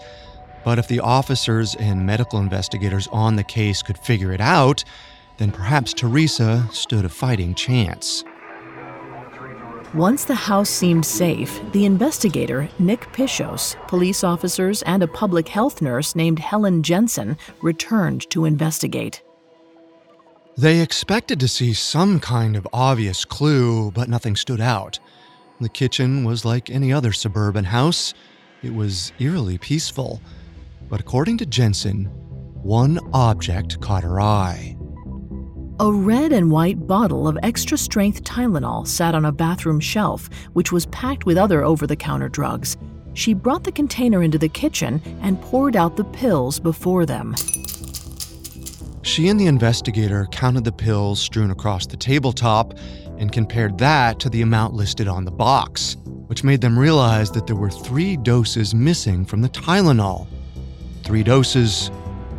but 0.67 0.77
if 0.77 0.89
the 0.89 0.99
officers 0.99 1.75
and 1.75 2.05
medical 2.05 2.39
investigators 2.39 3.07
on 3.13 3.37
the 3.37 3.43
case 3.45 3.81
could 3.81 3.97
figure 3.97 4.33
it 4.33 4.41
out, 4.41 4.83
then 5.37 5.49
perhaps 5.49 5.93
Teresa 5.93 6.67
stood 6.73 7.05
a 7.05 7.09
fighting 7.09 7.55
chance. 7.55 8.25
Once 9.93 10.25
the 10.25 10.35
house 10.35 10.69
seemed 10.69 11.05
safe, 11.05 11.61
the 11.71 11.85
investigator, 11.85 12.67
Nick 12.79 13.09
Pishos, 13.13 13.77
police 13.87 14.25
officers, 14.25 14.81
and 14.81 15.01
a 15.01 15.07
public 15.07 15.47
health 15.47 15.81
nurse 15.81 16.15
named 16.17 16.39
Helen 16.39 16.83
Jensen 16.83 17.37
returned 17.61 18.29
to 18.31 18.43
investigate. 18.43 19.21
They 20.57 20.81
expected 20.81 21.39
to 21.39 21.47
see 21.47 21.73
some 21.73 22.19
kind 22.19 22.57
of 22.57 22.67
obvious 22.73 23.23
clue, 23.23 23.89
but 23.91 24.09
nothing 24.09 24.35
stood 24.35 24.59
out. 24.59 24.99
The 25.61 25.69
kitchen 25.69 26.25
was 26.25 26.43
like 26.43 26.69
any 26.69 26.91
other 26.91 27.13
suburban 27.13 27.63
house. 27.63 28.13
It 28.61 28.75
was 28.75 29.13
eerily 29.17 29.57
peaceful. 29.57 30.19
But 30.89 30.99
according 31.01 31.37
to 31.39 31.45
Jensen, 31.45 32.05
one 32.63 32.99
object 33.13 33.79
caught 33.81 34.03
her 34.03 34.21
eye. 34.21 34.77
A 35.79 35.91
red 35.91 36.33
and 36.33 36.49
white 36.49 36.87
bottle 36.87 37.27
of 37.27 37.37
extra 37.43 37.77
strength 37.77 38.23
Tylenol 38.23 38.87
sat 38.87 39.13
on 39.13 39.25
a 39.25 39.31
bathroom 39.31 39.79
shelf, 39.79 40.29
which 40.53 40.71
was 40.71 40.87
packed 40.87 41.25
with 41.25 41.37
other 41.37 41.63
over 41.63 41.85
the 41.85 41.95
counter 41.95 42.29
drugs. 42.29 42.77
She 43.13 43.33
brought 43.33 43.63
the 43.63 43.71
container 43.71 44.23
into 44.23 44.37
the 44.37 44.49
kitchen 44.49 45.01
and 45.21 45.41
poured 45.41 45.75
out 45.75 45.95
the 45.95 46.03
pills 46.03 46.59
before 46.59 47.05
them. 47.05 47.35
She 49.03 49.29
and 49.29 49.39
the 49.39 49.45
investigator 49.45 50.27
counted 50.31 50.63
the 50.63 50.71
pills 50.71 51.19
strewn 51.19 51.51
across 51.51 51.85
the 51.85 51.97
tabletop 51.97 52.77
and 53.17 53.31
compared 53.31 53.77
that 53.77 54.19
to 54.19 54.29
the 54.29 54.41
amount 54.41 54.73
listed 54.73 55.07
on 55.07 55.25
the 55.25 55.31
box, 55.31 55.97
which 56.27 56.43
made 56.43 56.61
them 56.61 56.77
realize 56.77 57.31
that 57.31 57.47
there 57.47 57.55
were 57.55 57.69
three 57.69 58.17
doses 58.17 58.73
missing 58.73 59.25
from 59.25 59.41
the 59.41 59.49
Tylenol 59.49 60.27
three 61.07 61.23
doses 61.23 61.89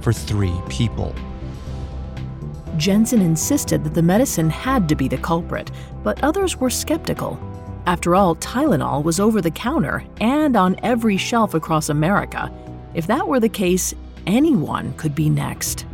for 0.03 0.13
three 0.13 0.55
people. 0.69 1.15
Jensen 2.77 3.23
insisted 3.23 3.83
that 3.83 3.95
the 3.95 4.03
medicine 4.03 4.51
had 4.51 4.91
to 4.91 4.95
be 4.95 5.09
the 5.09 5.17
culprit, 5.17 5.71
but 6.03 6.23
others 6.23 6.59
were 6.59 6.69
skeptical. 6.69 7.41
After 7.87 8.15
all, 8.15 8.37
Tylenol 8.37 9.03
was 9.03 9.19
over 9.19 9.41
the 9.41 9.51
counter 9.51 10.05
and 10.21 10.55
on 10.55 10.77
every 10.83 11.17
shelf 11.17 11.55
across 11.55 11.89
America. 11.89 12.53
If 12.93 13.07
that 13.07 13.27
were 13.27 13.41
the 13.41 13.49
case, 13.49 13.95
anyone 14.27 14.93
could 14.99 15.15
be 15.15 15.31
next. 15.31 15.87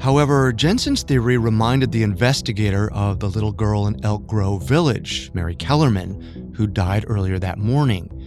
However, 0.00 0.52
Jensen's 0.52 1.04
theory 1.04 1.38
reminded 1.38 1.92
the 1.92 2.02
investigator 2.02 2.92
of 2.92 3.20
the 3.20 3.30
little 3.30 3.52
girl 3.52 3.86
in 3.86 4.04
Elk 4.04 4.26
Grove 4.26 4.64
Village, 4.64 5.30
Mary 5.32 5.54
Kellerman, 5.54 6.52
who 6.56 6.66
died 6.66 7.04
earlier 7.06 7.38
that 7.38 7.58
morning. 7.58 8.21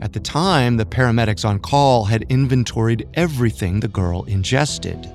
At 0.00 0.14
the 0.14 0.20
time, 0.20 0.78
the 0.78 0.86
paramedics 0.86 1.44
on 1.44 1.58
call 1.58 2.06
had 2.06 2.24
inventoried 2.30 3.06
everything 3.14 3.80
the 3.80 3.88
girl 3.88 4.24
ingested. 4.24 5.12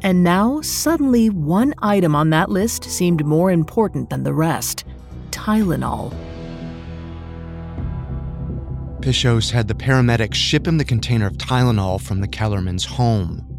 And 0.00 0.24
now, 0.24 0.62
suddenly, 0.62 1.28
one 1.28 1.74
item 1.82 2.14
on 2.14 2.30
that 2.30 2.48
list 2.48 2.84
seemed 2.84 3.24
more 3.24 3.50
important 3.50 4.08
than 4.08 4.24
the 4.24 4.32
rest 4.32 4.84
Tylenol. 5.30 6.14
Pishos 9.00 9.50
had 9.50 9.68
the 9.68 9.74
paramedics 9.74 10.34
ship 10.34 10.66
him 10.66 10.78
the 10.78 10.84
container 10.84 11.26
of 11.26 11.36
Tylenol 11.36 12.00
from 12.00 12.20
the 12.20 12.28
Kellerman's 12.28 12.84
home. 12.84 13.51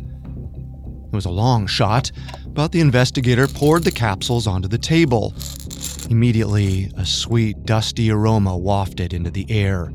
It 1.11 1.15
was 1.15 1.25
a 1.25 1.31
long 1.31 1.65
shot, 1.65 2.11
but 2.47 2.71
the 2.71 2.81
investigator 2.81 3.47
poured 3.47 3.83
the 3.83 3.91
capsules 3.91 4.45
onto 4.45 4.67
the 4.67 4.77
table. 4.77 5.33
Immediately, 6.07 6.91
a 6.97 7.05
sweet, 7.05 7.65
dusty 7.65 8.11
aroma 8.11 8.55
wafted 8.55 9.13
into 9.13 9.31
the 9.31 9.49
air. 9.49 9.91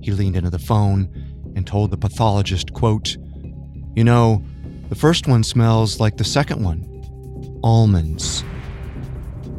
He 0.00 0.12
leaned 0.12 0.36
into 0.36 0.48
the 0.48 0.58
phone 0.58 1.52
and 1.54 1.66
told 1.66 1.90
the 1.90 1.98
pathologist, 1.98 2.72
quote, 2.72 3.18
You 3.94 4.04
know, 4.04 4.42
the 4.88 4.94
first 4.94 5.26
one 5.26 5.44
smells 5.44 6.00
like 6.00 6.16
the 6.16 6.24
second 6.24 6.64
one 6.64 6.86
almonds. 7.62 8.42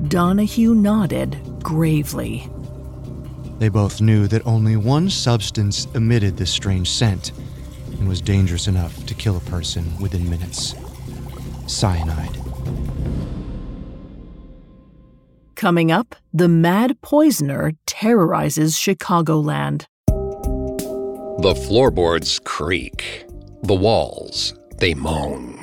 Donoghue 0.08 0.74
nodded 0.74 1.38
gravely. 1.62 2.50
They 3.60 3.70
both 3.70 4.02
knew 4.02 4.28
that 4.28 4.48
only 4.48 4.76
one 4.76 5.10
substance 5.12 5.86
emitted 5.94 6.38
this 6.38 6.50
strange 6.50 6.90
scent 6.90 7.32
and 8.00 8.08
was 8.08 8.22
dangerous 8.22 8.68
enough 8.68 9.06
to 9.06 9.14
kill 9.14 9.38
a 9.38 9.42
person 9.42 9.86
within 10.00 10.30
minutes 10.30 10.74
cyanide. 11.68 12.38
Coming 15.56 15.92
up, 15.92 16.16
the 16.34 16.48
mad 16.48 17.02
poisoner 17.02 17.74
terrorizes 17.86 18.76
Chicagoland. 18.76 19.86
The 20.08 21.56
floorboards 21.68 22.40
creak. 22.40 23.26
The 23.64 23.76
walls, 23.76 24.54
they 24.78 24.94
moan. 24.94 25.58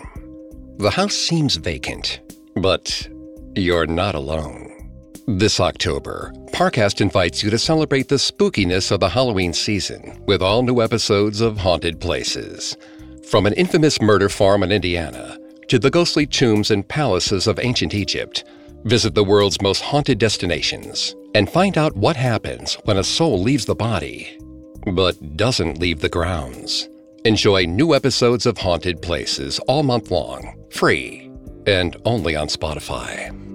The 0.78 0.90
house 0.90 1.14
seems 1.14 1.56
vacant, 1.56 2.20
but 2.56 3.08
you're 3.54 3.86
not 3.86 4.14
alone. 4.14 4.65
This 5.26 5.60
October, 5.60 6.32
Parcast 6.52 7.00
invites 7.00 7.42
you 7.42 7.50
to 7.50 7.58
celebrate 7.58 8.08
the 8.08 8.14
spookiness 8.14 8.90
of 8.90 9.00
the 9.00 9.08
Halloween 9.08 9.52
season 9.52 10.22
with 10.26 10.40
all 10.40 10.62
new 10.62 10.80
episodes 10.80 11.40
of 11.40 11.58
Haunted 11.58 12.00
Places. 12.00 12.76
From 13.28 13.46
an 13.46 13.52
infamous 13.54 14.00
murder 14.00 14.28
farm 14.28 14.62
in 14.62 14.70
Indiana 14.70 15.38
to 15.68 15.78
the 15.78 15.90
ghostly 15.90 16.26
tombs 16.26 16.70
and 16.70 16.86
palaces 16.86 17.46
of 17.46 17.58
ancient 17.58 17.92
Egypt, 17.92 18.44
Visit 18.86 19.16
the 19.16 19.24
world's 19.24 19.60
most 19.60 19.82
haunted 19.82 20.20
destinations 20.20 21.16
and 21.34 21.50
find 21.50 21.76
out 21.76 21.96
what 21.96 22.14
happens 22.14 22.74
when 22.84 22.98
a 22.98 23.02
soul 23.02 23.42
leaves 23.42 23.64
the 23.64 23.74
body 23.74 24.38
but 24.92 25.36
doesn't 25.36 25.80
leave 25.80 26.00
the 26.00 26.08
grounds. 26.08 26.88
Enjoy 27.24 27.64
new 27.64 27.96
episodes 27.96 28.46
of 28.46 28.58
Haunted 28.58 29.02
Places 29.02 29.58
all 29.66 29.82
month 29.82 30.12
long, 30.12 30.54
free, 30.70 31.28
and 31.66 31.96
only 32.04 32.36
on 32.36 32.46
Spotify. 32.46 33.45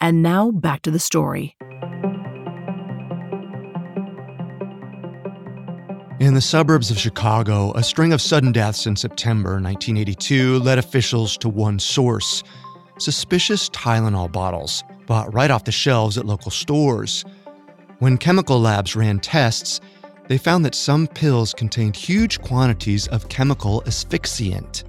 And 0.00 0.22
now 0.22 0.50
back 0.50 0.82
to 0.82 0.90
the 0.90 0.98
story. 0.98 1.56
In 6.20 6.34
the 6.34 6.40
suburbs 6.40 6.90
of 6.90 6.98
Chicago, 6.98 7.72
a 7.74 7.82
string 7.82 8.12
of 8.12 8.20
sudden 8.20 8.50
deaths 8.50 8.86
in 8.86 8.96
September 8.96 9.52
1982 9.52 10.58
led 10.58 10.78
officials 10.78 11.36
to 11.38 11.48
one 11.48 11.78
source 11.78 12.42
suspicious 12.98 13.68
Tylenol 13.70 14.30
bottles 14.30 14.84
bought 15.06 15.32
right 15.32 15.50
off 15.50 15.64
the 15.64 15.72
shelves 15.72 16.18
at 16.18 16.26
local 16.26 16.50
stores. 16.50 17.24
When 18.00 18.18
chemical 18.18 18.60
labs 18.60 18.94
ran 18.94 19.20
tests, 19.20 19.80
they 20.28 20.38
found 20.38 20.64
that 20.64 20.74
some 20.74 21.06
pills 21.06 21.54
contained 21.54 21.96
huge 21.96 22.40
quantities 22.42 23.08
of 23.08 23.28
chemical 23.28 23.82
asphyxiant. 23.86 24.84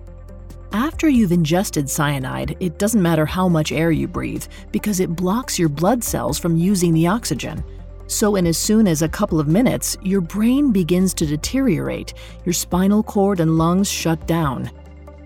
After 0.71 1.09
you've 1.09 1.31
ingested 1.31 1.89
cyanide, 1.89 2.55
it 2.59 2.77
doesn't 2.77 3.01
matter 3.01 3.25
how 3.25 3.47
much 3.47 3.71
air 3.71 3.89
you 3.89 4.07
breathe 4.07 4.45
because 4.71 4.99
it 4.99 5.15
blocks 5.15 5.57
your 5.57 5.69
blood 5.69 6.03
cells 6.03 6.37
from 6.37 6.57
using 6.57 6.93
the 6.93 7.07
oxygen. 7.07 7.63
So, 8.05 8.35
in 8.35 8.45
as 8.45 8.57
soon 8.57 8.87
as 8.87 9.01
a 9.01 9.09
couple 9.09 9.39
of 9.39 9.47
minutes, 9.47 9.97
your 10.03 10.21
brain 10.21 10.71
begins 10.71 11.15
to 11.15 11.25
deteriorate, 11.25 12.13
your 12.45 12.53
spinal 12.53 13.01
cord 13.01 13.39
and 13.39 13.57
lungs 13.57 13.89
shut 13.89 14.27
down. 14.27 14.69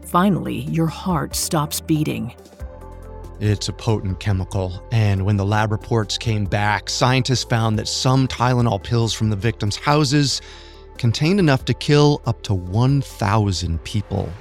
Finally, 0.06 0.62
your 0.62 0.88
heart 0.88 1.36
stops 1.36 1.82
beating. 1.82 2.34
It's 3.42 3.68
a 3.68 3.74
potent 3.74 4.22
chemical, 4.22 4.82
and 4.94 5.26
when 5.26 5.36
the 5.36 5.46
lab 5.46 5.74
reports 5.74 6.18
came 6.18 6.46
back, 6.46 6.90
scientists 6.90 7.44
found 7.44 7.78
that 7.80 7.90
some 7.90 8.30
Tylenol 8.30 8.82
pills 8.82 9.14
from 9.14 9.30
the 9.30 9.36
victims' 9.36 9.76
houses 9.76 10.42
contained 10.98 11.40
enough 11.40 11.66
to 11.66 11.74
kill 11.74 12.22
up 12.26 12.42
to 12.44 12.54
1,000 12.54 13.84
people. 13.84 14.32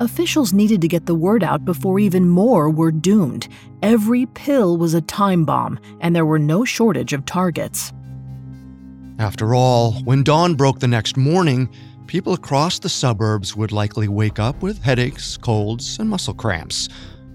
Officials 0.00 0.54
needed 0.54 0.80
to 0.80 0.88
get 0.88 1.04
the 1.04 1.14
word 1.14 1.44
out 1.44 1.66
before 1.66 1.98
even 2.00 2.26
more 2.26 2.70
were 2.70 2.90
doomed. 2.90 3.48
Every 3.82 4.24
pill 4.24 4.78
was 4.78 4.94
a 4.94 5.02
time 5.02 5.44
bomb, 5.44 5.78
and 6.00 6.16
there 6.16 6.24
were 6.24 6.38
no 6.38 6.64
shortage 6.64 7.12
of 7.12 7.26
targets. 7.26 7.92
After 9.18 9.54
all, 9.54 9.92
when 10.04 10.22
dawn 10.22 10.54
broke 10.54 10.78
the 10.78 10.88
next 10.88 11.18
morning, 11.18 11.68
people 12.06 12.32
across 12.32 12.78
the 12.78 12.88
suburbs 12.88 13.54
would 13.54 13.72
likely 13.72 14.08
wake 14.08 14.38
up 14.38 14.62
with 14.62 14.82
headaches, 14.82 15.36
colds, 15.36 15.98
and 15.98 16.08
muscle 16.08 16.32
cramps, 16.32 16.88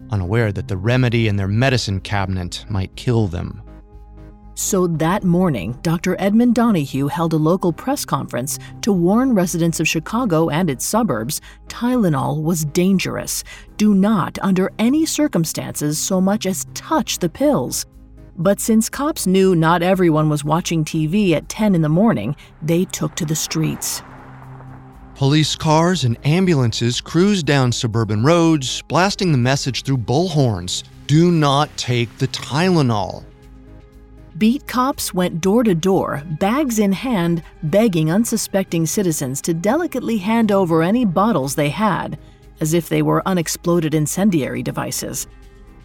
unaware 0.09 0.51
that 0.51 0.67
the 0.67 0.75
remedy 0.75 1.27
in 1.27 1.35
their 1.35 1.47
medicine 1.47 1.99
cabinet 1.99 2.65
might 2.67 2.95
kill 2.95 3.27
them. 3.27 3.61
So 4.57 4.87
that 4.87 5.25
morning, 5.25 5.77
Dr. 5.81 6.15
Edmund 6.17 6.55
Donoghue 6.55 7.07
held 7.07 7.33
a 7.33 7.37
local 7.37 7.73
press 7.73 8.05
conference 8.05 8.57
to 8.83 8.93
warn 8.93 9.35
residents 9.35 9.81
of 9.81 9.87
Chicago 9.87 10.47
and 10.47 10.69
its 10.69 10.85
suburbs 10.85 11.41
Tylenol 11.67 12.41
was 12.41 12.63
dangerous. 12.63 13.43
Do 13.75 13.93
not, 13.93 14.39
under 14.41 14.71
any 14.79 15.05
circumstances, 15.05 15.99
so 15.99 16.21
much 16.21 16.45
as 16.45 16.65
touch 16.73 17.19
the 17.19 17.27
pills. 17.27 17.85
But 18.37 18.61
since 18.61 18.87
cops 18.87 19.27
knew 19.27 19.55
not 19.55 19.83
everyone 19.83 20.29
was 20.29 20.45
watching 20.45 20.85
TV 20.85 21.31
at 21.31 21.49
10 21.49 21.75
in 21.75 21.81
the 21.81 21.89
morning, 21.89 22.33
they 22.61 22.85
took 22.85 23.13
to 23.15 23.25
the 23.25 23.35
streets. 23.35 24.03
Police 25.15 25.57
cars 25.57 26.05
and 26.05 26.17
ambulances 26.25 27.01
cruised 27.01 27.45
down 27.45 27.73
suburban 27.73 28.23
roads, 28.23 28.81
blasting 28.83 29.33
the 29.33 29.37
message 29.37 29.83
through 29.83 29.97
bullhorns 29.97 30.83
Do 31.07 31.29
not 31.29 31.75
take 31.75 32.17
the 32.19 32.27
Tylenol. 32.29 33.25
Beat 34.37 34.67
cops 34.67 35.13
went 35.13 35.39
door 35.39 35.63
to 35.63 35.73
door, 35.73 36.21
bags 36.41 36.77
in 36.77 36.91
hand, 36.91 37.41
begging 37.63 38.11
unsuspecting 38.11 38.85
citizens 38.85 39.41
to 39.43 39.53
delicately 39.53 40.17
hand 40.17 40.51
over 40.51 40.83
any 40.83 41.05
bottles 41.05 41.55
they 41.55 41.69
had, 41.69 42.19
as 42.59 42.73
if 42.73 42.89
they 42.89 43.01
were 43.01 43.25
unexploded 43.25 43.93
incendiary 43.93 44.61
devices. 44.61 45.27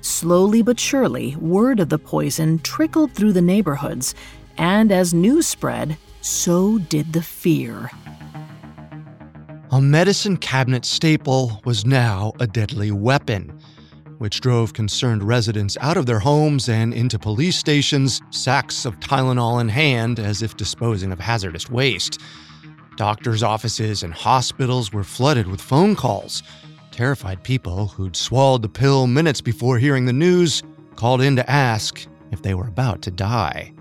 Slowly 0.00 0.62
but 0.62 0.80
surely, 0.80 1.36
word 1.36 1.78
of 1.78 1.90
the 1.90 1.98
poison 1.98 2.58
trickled 2.58 3.12
through 3.12 3.34
the 3.34 3.42
neighborhoods, 3.42 4.16
and 4.58 4.90
as 4.90 5.14
news 5.14 5.46
spread, 5.46 5.96
so 6.20 6.78
did 6.78 7.12
the 7.12 7.22
fear. 7.22 7.88
A 9.70 9.80
medicine 9.80 10.36
cabinet 10.36 10.84
staple 10.84 11.60
was 11.64 11.86
now 11.86 12.32
a 12.40 12.48
deadly 12.48 12.90
weapon 12.90 13.60
which 14.20 14.42
drove 14.42 14.74
concerned 14.74 15.22
residents 15.24 15.78
out 15.80 15.96
of 15.96 16.04
their 16.04 16.18
homes 16.18 16.68
and 16.68 16.92
into 16.92 17.18
police 17.18 17.56
stations, 17.56 18.20
sacks 18.28 18.85
of 18.85 19.00
Tylenol 19.00 19.62
in 19.62 19.68
hand 19.70 20.20
as 20.20 20.42
if 20.42 20.59
disposing 20.59 21.11
of 21.11 21.18
hazardous 21.18 21.70
waste. 21.70 22.20
Doctors' 22.96 23.42
offices 23.42 24.02
and 24.02 24.12
hospitals 24.12 24.92
were 24.92 25.04
flooded 25.04 25.46
with 25.46 25.59
phone 25.59 25.96
calls. 25.96 26.42
Terrified 26.90 27.42
people 27.42 27.87
who'd 27.87 28.14
swallowed 28.14 28.61
the 28.61 28.68
pill 28.68 29.06
minutes 29.06 29.40
before 29.40 29.78
hearing 29.78 30.04
the 30.04 30.12
news 30.12 30.62
called 30.96 31.22
in 31.22 31.35
to 31.37 31.50
ask 31.50 32.06
if 32.30 32.42
they 32.42 32.52
were 32.52 32.68
about 32.68 33.00
to 33.00 33.11
die. 33.11 33.72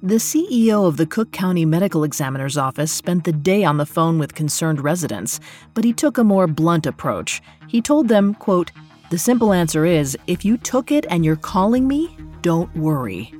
The 0.00 0.20
CEO 0.20 0.86
of 0.86 0.96
the 0.96 1.06
Cook 1.06 1.32
County 1.32 1.64
Medical 1.64 2.04
Examiner's 2.04 2.56
Office 2.56 2.92
spent 2.92 3.24
the 3.24 3.32
day 3.32 3.64
on 3.64 3.78
the 3.78 3.84
phone 3.84 4.20
with 4.20 4.36
concerned 4.36 4.80
residents, 4.80 5.40
but 5.74 5.82
he 5.82 5.92
took 5.92 6.18
a 6.18 6.22
more 6.22 6.46
blunt 6.46 6.86
approach. 6.86 7.42
He 7.66 7.82
told 7.82 8.06
them, 8.06 8.34
quote, 8.34 8.70
the 9.10 9.18
simple 9.18 9.52
answer 9.52 9.84
is 9.84 10.16
if 10.26 10.44
you 10.44 10.56
took 10.58 10.90
it 10.90 11.06
and 11.08 11.24
you're 11.24 11.36
calling 11.36 11.88
me, 11.88 12.16
don't 12.42 12.74
worry. 12.76 13.32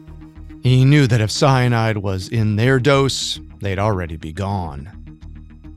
He 0.63 0.85
knew 0.85 1.07
that 1.07 1.21
if 1.21 1.31
cyanide 1.31 1.99
was 1.99 2.29
in 2.29 2.57
their 2.57 2.79
dose, 2.79 3.41
they'd 3.61 3.79
already 3.79 4.17
be 4.17 4.33
gone. 4.33 4.91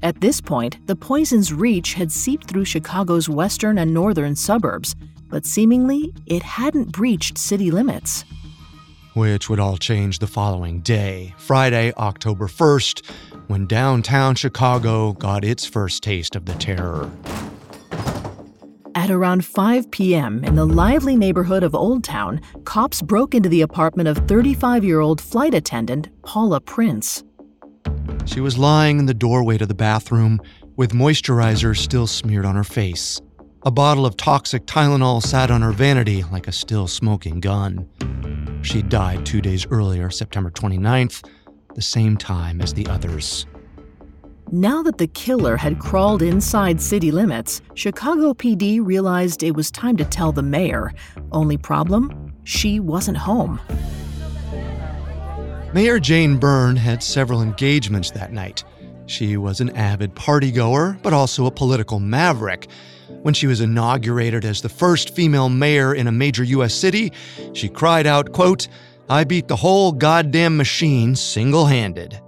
At 0.03 0.21
this 0.21 0.41
point, 0.41 0.85
the 0.87 0.95
poison's 0.95 1.53
reach 1.53 1.93
had 1.93 2.11
seeped 2.11 2.49
through 2.49 2.65
Chicago's 2.65 3.29
western 3.29 3.77
and 3.77 3.93
northern 3.93 4.35
suburbs, 4.35 4.95
but 5.29 5.45
seemingly 5.45 6.11
it 6.25 6.41
hadn't 6.41 6.91
breached 6.91 7.37
city 7.37 7.69
limits. 7.69 8.25
Which 9.13 9.49
would 9.49 9.59
all 9.59 9.77
change 9.77 10.19
the 10.19 10.27
following 10.27 10.79
day, 10.79 11.35
Friday, 11.37 11.93
October 11.97 12.47
1st, 12.47 13.05
when 13.47 13.67
downtown 13.67 14.35
Chicago 14.35 15.13
got 15.13 15.43
its 15.43 15.65
first 15.65 16.01
taste 16.01 16.35
of 16.35 16.45
the 16.45 16.53
terror. 16.55 17.11
At 18.93 19.09
around 19.09 19.45
5 19.45 19.89
p.m., 19.91 20.43
in 20.43 20.55
the 20.55 20.65
lively 20.65 21.15
neighborhood 21.15 21.63
of 21.63 21.73
Old 21.73 22.03
Town, 22.03 22.41
cops 22.65 23.01
broke 23.01 23.33
into 23.33 23.47
the 23.47 23.61
apartment 23.61 24.09
of 24.09 24.17
35 24.27 24.83
year 24.83 24.99
old 24.99 25.21
flight 25.21 25.53
attendant 25.53 26.09
Paula 26.23 26.59
Prince. 26.59 27.23
She 28.25 28.41
was 28.41 28.57
lying 28.57 28.99
in 28.99 29.05
the 29.05 29.13
doorway 29.13 29.57
to 29.57 29.65
the 29.65 29.73
bathroom 29.73 30.41
with 30.75 30.91
moisturizer 30.91 31.75
still 31.75 32.07
smeared 32.07 32.45
on 32.45 32.55
her 32.55 32.63
face. 32.63 33.21
A 33.63 33.71
bottle 33.71 34.05
of 34.05 34.17
toxic 34.17 34.65
Tylenol 34.65 35.21
sat 35.21 35.51
on 35.51 35.61
her 35.61 35.71
vanity 35.71 36.23
like 36.23 36.47
a 36.47 36.51
still 36.51 36.87
smoking 36.87 37.39
gun. 37.39 37.87
She 38.63 38.81
died 38.81 39.25
two 39.25 39.41
days 39.41 39.65
earlier, 39.71 40.09
September 40.09 40.51
29th, 40.51 41.27
the 41.75 41.81
same 41.81 42.17
time 42.17 42.59
as 42.61 42.73
the 42.73 42.87
others. 42.87 43.45
Now 44.53 44.83
that 44.83 44.97
the 44.97 45.07
killer 45.07 45.55
had 45.55 45.79
crawled 45.79 46.21
inside 46.21 46.81
city 46.81 47.09
limits, 47.09 47.61
Chicago 47.73 48.33
PD 48.33 48.85
realized 48.85 49.43
it 49.43 49.55
was 49.55 49.71
time 49.71 49.95
to 49.95 50.03
tell 50.03 50.33
the 50.33 50.43
mayor. 50.43 50.93
Only 51.31 51.55
problem? 51.55 52.33
She 52.43 52.77
wasn't 52.77 53.15
home. 53.15 53.61
Mayor 55.73 56.01
Jane 56.01 56.35
Byrne 56.35 56.75
had 56.75 57.01
several 57.01 57.41
engagements 57.41 58.11
that 58.11 58.33
night. 58.33 58.65
She 59.05 59.37
was 59.37 59.61
an 59.61 59.69
avid 59.69 60.15
partygoer, 60.15 61.01
but 61.01 61.13
also 61.13 61.45
a 61.45 61.51
political 61.51 62.01
maverick. 62.01 62.67
When 63.21 63.33
she 63.33 63.47
was 63.47 63.61
inaugurated 63.61 64.43
as 64.43 64.61
the 64.61 64.67
first 64.67 65.15
female 65.15 65.47
mayor 65.47 65.93
in 65.93 66.07
a 66.07 66.11
major 66.11 66.43
U.S. 66.43 66.73
city, 66.73 67.13
she 67.53 67.69
cried 67.69 68.05
out, 68.05 68.33
quote, 68.33 68.67
I 69.07 69.23
beat 69.23 69.47
the 69.47 69.55
whole 69.55 69.93
goddamn 69.93 70.57
machine 70.57 71.15
single 71.15 71.67
handed. 71.67 72.19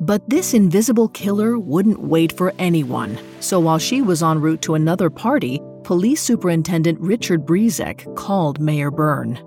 But 0.00 0.28
this 0.28 0.54
invisible 0.54 1.08
killer 1.08 1.58
wouldn't 1.58 2.00
wait 2.00 2.32
for 2.32 2.54
anyone. 2.58 3.18
So 3.40 3.58
while 3.58 3.78
she 3.78 4.00
was 4.00 4.22
en 4.22 4.40
route 4.40 4.62
to 4.62 4.74
another 4.74 5.10
party, 5.10 5.60
Police 5.82 6.22
Superintendent 6.22 7.00
Richard 7.00 7.44
Brzeczek 7.44 8.14
called 8.14 8.60
Mayor 8.60 8.90
Byrne. 8.90 9.40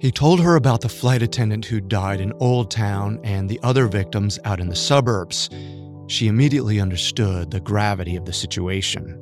He 0.00 0.10
told 0.10 0.40
her 0.40 0.56
about 0.56 0.80
the 0.80 0.88
flight 0.88 1.22
attendant 1.22 1.64
who 1.64 1.80
died 1.80 2.20
in 2.20 2.32
Old 2.34 2.70
Town 2.70 3.20
and 3.22 3.48
the 3.48 3.60
other 3.62 3.86
victims 3.86 4.38
out 4.44 4.60
in 4.60 4.68
the 4.68 4.76
suburbs. 4.76 5.48
She 6.08 6.26
immediately 6.26 6.80
understood 6.80 7.50
the 7.50 7.60
gravity 7.60 8.16
of 8.16 8.24
the 8.24 8.32
situation. 8.32 9.18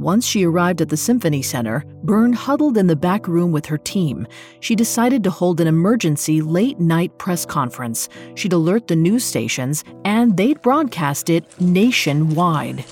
Once 0.00 0.26
she 0.26 0.46
arrived 0.46 0.80
at 0.80 0.88
the 0.88 0.96
Symphony 0.96 1.42
Center, 1.42 1.84
Byrne 2.04 2.32
huddled 2.32 2.78
in 2.78 2.86
the 2.86 2.96
back 2.96 3.28
room 3.28 3.52
with 3.52 3.66
her 3.66 3.76
team. 3.76 4.26
She 4.60 4.74
decided 4.74 5.22
to 5.24 5.30
hold 5.30 5.60
an 5.60 5.66
emergency 5.66 6.40
late 6.40 6.80
night 6.80 7.18
press 7.18 7.44
conference. 7.44 8.08
She'd 8.34 8.54
alert 8.54 8.88
the 8.88 8.96
news 8.96 9.24
stations, 9.24 9.84
and 10.06 10.38
they'd 10.38 10.62
broadcast 10.62 11.28
it 11.28 11.44
nationwide. 11.60 12.86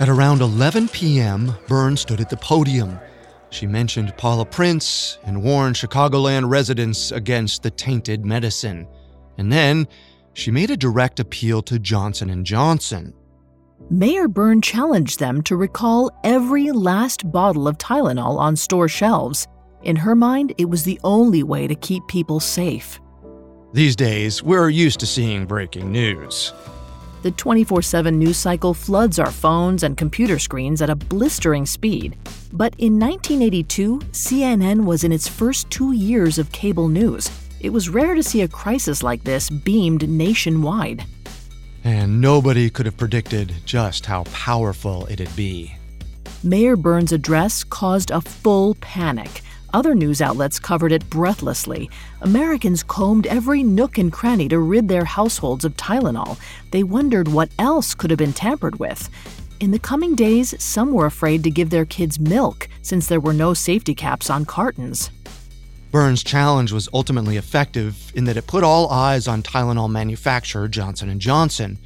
At 0.00 0.08
around 0.08 0.40
11 0.40 0.88
p.m., 0.88 1.54
Byrne 1.68 1.96
stood 1.96 2.20
at 2.20 2.28
the 2.28 2.38
podium. 2.38 2.98
She 3.50 3.68
mentioned 3.68 4.16
Paula 4.16 4.46
Prince 4.46 5.18
and 5.22 5.44
warned 5.44 5.76
Chicagoland 5.76 6.50
residents 6.50 7.12
against 7.12 7.62
the 7.62 7.70
tainted 7.70 8.26
medicine. 8.26 8.88
And 9.38 9.52
then 9.52 9.86
she 10.32 10.50
made 10.50 10.72
a 10.72 10.76
direct 10.76 11.20
appeal 11.20 11.62
to 11.62 11.78
Johnson 11.78 12.44
& 12.44 12.44
Johnson. 12.44 13.14
Mayor 13.90 14.28
Byrne 14.28 14.62
challenged 14.62 15.18
them 15.18 15.42
to 15.42 15.56
recall 15.56 16.10
every 16.24 16.72
last 16.72 17.30
bottle 17.30 17.68
of 17.68 17.76
Tylenol 17.76 18.38
on 18.38 18.56
store 18.56 18.88
shelves. 18.88 19.46
In 19.82 19.94
her 19.94 20.14
mind, 20.14 20.54
it 20.56 20.70
was 20.70 20.84
the 20.84 20.98
only 21.04 21.42
way 21.42 21.66
to 21.66 21.74
keep 21.74 22.06
people 22.08 22.40
safe. 22.40 22.98
These 23.74 23.94
days, 23.94 24.42
we're 24.42 24.70
used 24.70 25.00
to 25.00 25.06
seeing 25.06 25.44
breaking 25.44 25.92
news. 25.92 26.54
The 27.22 27.32
24 27.32 27.82
7 27.82 28.18
news 28.18 28.38
cycle 28.38 28.72
floods 28.72 29.18
our 29.18 29.30
phones 29.30 29.82
and 29.82 29.98
computer 29.98 30.38
screens 30.38 30.80
at 30.80 30.90
a 30.90 30.96
blistering 30.96 31.66
speed. 31.66 32.16
But 32.52 32.74
in 32.78 32.98
1982, 32.98 33.98
CNN 34.12 34.84
was 34.86 35.04
in 35.04 35.12
its 35.12 35.28
first 35.28 35.68
two 35.68 35.92
years 35.92 36.38
of 36.38 36.52
cable 36.52 36.88
news. 36.88 37.30
It 37.60 37.70
was 37.70 37.90
rare 37.90 38.14
to 38.14 38.22
see 38.22 38.42
a 38.42 38.48
crisis 38.48 39.02
like 39.02 39.24
this 39.24 39.50
beamed 39.50 40.08
nationwide. 40.08 41.04
And 41.84 42.20
nobody 42.20 42.70
could 42.70 42.86
have 42.86 42.96
predicted 42.96 43.54
just 43.66 44.06
how 44.06 44.24
powerful 44.24 45.06
it'd 45.10 45.36
be. 45.36 45.76
Mayor 46.42 46.76
Byrne's 46.76 47.12
address 47.12 47.62
caused 47.62 48.10
a 48.10 48.20
full 48.20 48.74
panic. 48.76 49.42
Other 49.74 49.94
news 49.94 50.22
outlets 50.22 50.58
covered 50.58 50.92
it 50.92 51.08
breathlessly. 51.10 51.90
Americans 52.22 52.82
combed 52.82 53.26
every 53.26 53.62
nook 53.62 53.98
and 53.98 54.12
cranny 54.12 54.48
to 54.48 54.58
rid 54.60 54.88
their 54.88 55.04
households 55.04 55.64
of 55.64 55.76
Tylenol. 55.76 56.38
They 56.70 56.82
wondered 56.84 57.28
what 57.28 57.50
else 57.58 57.94
could 57.94 58.10
have 58.10 58.18
been 58.18 58.32
tampered 58.32 58.78
with. 58.78 59.10
In 59.60 59.70
the 59.70 59.78
coming 59.78 60.14
days, 60.14 60.54
some 60.62 60.92
were 60.92 61.06
afraid 61.06 61.42
to 61.44 61.50
give 61.50 61.70
their 61.70 61.84
kids 61.84 62.20
milk 62.20 62.68
since 62.82 63.06
there 63.06 63.20
were 63.20 63.32
no 63.32 63.52
safety 63.54 63.94
caps 63.94 64.30
on 64.30 64.44
cartons. 64.44 65.10
Byrne's 65.94 66.24
challenge 66.24 66.72
was 66.72 66.88
ultimately 66.92 67.36
effective 67.36 68.10
in 68.16 68.24
that 68.24 68.36
it 68.36 68.48
put 68.48 68.64
all 68.64 68.90
eyes 68.90 69.28
on 69.28 69.44
Tylenol 69.44 69.88
manufacturer 69.88 70.66
Johnson 70.66 71.16
& 71.18 71.20
Johnson. 71.20 71.78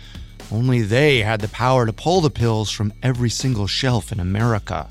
Only 0.51 0.81
they 0.81 1.19
had 1.19 1.43
the 1.43 1.49
power 1.49 1.85
to 1.85 1.93
pull 1.93 2.23
the 2.23 2.31
pills 2.31 2.71
from 2.71 2.95
every 3.03 3.29
single 3.29 3.67
shelf 3.67 4.11
in 4.11 4.19
America. 4.19 4.89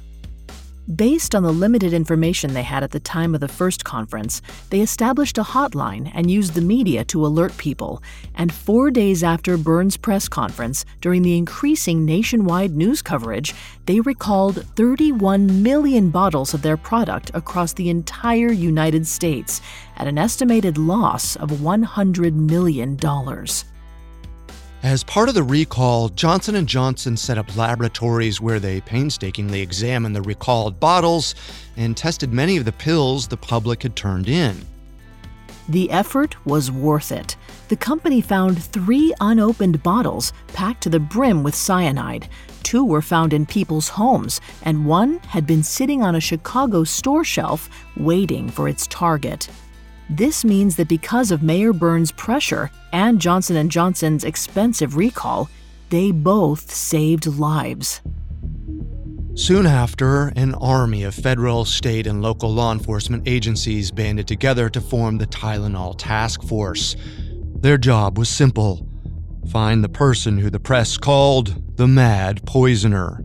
Based 0.95 1.35
on 1.35 1.43
the 1.43 1.51
limited 1.51 1.91
information 1.91 2.53
they 2.53 2.63
had 2.63 2.81
at 2.81 2.91
the 2.91 2.99
time 3.01 3.35
of 3.35 3.41
the 3.41 3.49
first 3.49 3.83
conference, 3.83 4.41
they 4.69 4.79
established 4.79 5.37
a 5.37 5.43
hotline 5.43 6.09
and 6.15 6.31
used 6.31 6.53
the 6.53 6.61
media 6.61 7.03
to 7.05 7.25
alert 7.25 7.57
people. 7.57 8.01
And 8.35 8.53
four 8.53 8.89
days 8.89 9.21
after 9.21 9.57
Byrne's 9.57 9.97
press 9.97 10.29
conference, 10.29 10.85
during 11.01 11.23
the 11.23 11.37
increasing 11.37 12.05
nationwide 12.05 12.71
news 12.71 13.01
coverage, 13.01 13.53
they 13.85 13.99
recalled 13.99 14.65
31 14.77 15.61
million 15.61 16.09
bottles 16.09 16.53
of 16.53 16.61
their 16.61 16.77
product 16.77 17.31
across 17.33 17.73
the 17.73 17.89
entire 17.89 18.53
United 18.53 19.05
States 19.05 19.59
at 19.97 20.07
an 20.07 20.17
estimated 20.17 20.77
loss 20.77 21.35
of 21.35 21.49
$100 21.49 22.33
million. 22.33 22.97
As 24.83 25.03
part 25.03 25.27
of 25.27 25.35
the 25.35 25.43
recall, 25.43 26.09
Johnson 26.09 26.65
& 26.65 26.67
Johnson 26.67 27.17
set 27.17 27.37
up 27.39 27.57
laboratories 27.57 28.39
where 28.39 28.59
they 28.59 28.79
painstakingly 28.81 29.59
examined 29.61 30.15
the 30.15 30.21
recalled 30.21 30.79
bottles 30.79 31.33
and 31.75 31.97
tested 31.97 32.31
many 32.31 32.57
of 32.57 32.65
the 32.65 32.71
pills 32.71 33.27
the 33.27 33.37
public 33.37 33.81
had 33.81 33.95
turned 33.95 34.29
in. 34.29 34.65
The 35.67 35.89
effort 35.91 36.35
was 36.45 36.71
worth 36.71 37.11
it. 37.11 37.35
The 37.69 37.75
company 37.75 38.21
found 38.21 38.63
three 38.63 39.13
unopened 39.19 39.81
bottles 39.81 40.31
packed 40.53 40.83
to 40.83 40.89
the 40.89 40.99
brim 40.99 41.43
with 41.43 41.55
cyanide. 41.55 42.29
Two 42.63 42.85
were 42.85 43.01
found 43.01 43.33
in 43.33 43.45
people's 43.45 43.89
homes, 43.89 44.39
and 44.61 44.85
one 44.85 45.19
had 45.19 45.47
been 45.47 45.63
sitting 45.63 46.03
on 46.03 46.15
a 46.15 46.21
Chicago 46.21 46.83
store 46.83 47.23
shelf 47.23 47.69
waiting 47.97 48.47
for 48.47 48.69
its 48.69 48.87
target. 48.87 49.49
This 50.09 50.45
means 50.45 50.77
that 50.77 50.87
because 50.87 51.31
of 51.31 51.43
Mayor 51.43 51.73
Byrne's 51.73 52.11
pressure 52.11 52.71
and 52.93 53.19
Johnson 53.19 53.69
& 53.69 53.71
Johnson's 53.71 54.23
expensive 54.23 54.95
recall, 54.95 55.49
they 55.89 56.11
both 56.11 56.71
saved 56.71 57.27
lives. 57.27 58.01
Soon 59.35 59.67
after, 59.67 60.29
an 60.35 60.55
army 60.55 61.03
of 61.03 61.13
federal, 61.13 61.63
state, 61.63 62.07
and 62.07 62.21
local 62.21 62.51
law 62.51 62.71
enforcement 62.71 63.27
agencies 63.27 63.91
banded 63.91 64.27
together 64.27 64.69
to 64.69 64.81
form 64.81 65.17
the 65.17 65.27
Tylenol 65.27 65.95
Task 65.97 66.41
Force. 66.41 66.95
Their 67.59 67.77
job 67.77 68.17
was 68.17 68.29
simple 68.29 68.87
find 69.51 69.83
the 69.83 69.89
person 69.89 70.37
who 70.37 70.49
the 70.49 70.59
press 70.59 70.97
called 70.97 71.77
the 71.77 71.87
Mad 71.87 72.45
Poisoner. 72.45 73.23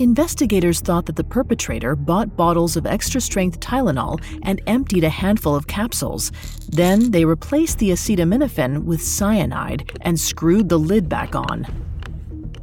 Investigators 0.00 0.80
thought 0.80 1.04
that 1.04 1.16
the 1.16 1.24
perpetrator 1.24 1.94
bought 1.94 2.34
bottles 2.34 2.74
of 2.74 2.86
extra 2.86 3.20
strength 3.20 3.60
Tylenol 3.60 4.18
and 4.44 4.62
emptied 4.66 5.04
a 5.04 5.10
handful 5.10 5.54
of 5.54 5.66
capsules. 5.66 6.32
Then 6.70 7.10
they 7.10 7.26
replaced 7.26 7.78
the 7.78 7.90
acetaminophen 7.90 8.84
with 8.84 9.02
cyanide 9.02 9.98
and 10.00 10.18
screwed 10.18 10.70
the 10.70 10.78
lid 10.78 11.10
back 11.10 11.34
on. 11.34 11.66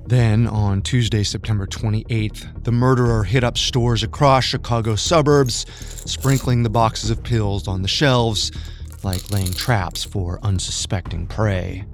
Then, 0.07 0.47
on 0.47 0.81
Tuesday, 0.81 1.21
September 1.21 1.67
28th, 1.67 2.63
the 2.63 2.71
murderer 2.71 3.23
hit 3.23 3.43
up 3.43 3.59
stores 3.59 4.01
across 4.01 4.43
Chicago 4.43 4.95
suburbs, 4.95 5.67
sprinkling 6.09 6.63
the 6.63 6.71
boxes 6.71 7.11
of 7.11 7.21
pills 7.21 7.67
on 7.67 7.83
the 7.83 7.87
shelves, 7.87 8.51
like 9.03 9.29
laying 9.29 9.53
traps 9.53 10.03
for 10.03 10.39
unsuspecting 10.41 11.27
prey. 11.27 11.85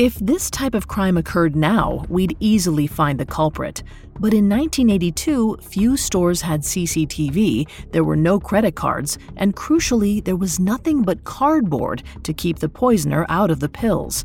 If 0.00 0.14
this 0.14 0.48
type 0.48 0.74
of 0.74 0.88
crime 0.88 1.18
occurred 1.18 1.54
now, 1.54 2.06
we'd 2.08 2.34
easily 2.40 2.86
find 2.86 3.20
the 3.20 3.26
culprit. 3.26 3.82
But 4.14 4.32
in 4.32 4.48
1982, 4.48 5.58
few 5.58 5.98
stores 5.98 6.40
had 6.40 6.62
CCTV, 6.62 7.68
there 7.92 8.02
were 8.02 8.16
no 8.16 8.40
credit 8.40 8.74
cards, 8.74 9.18
and 9.36 9.54
crucially, 9.54 10.24
there 10.24 10.36
was 10.36 10.58
nothing 10.58 11.02
but 11.02 11.24
cardboard 11.24 12.02
to 12.22 12.32
keep 12.32 12.60
the 12.60 12.68
poisoner 12.70 13.26
out 13.28 13.50
of 13.50 13.60
the 13.60 13.68
pills. 13.68 14.24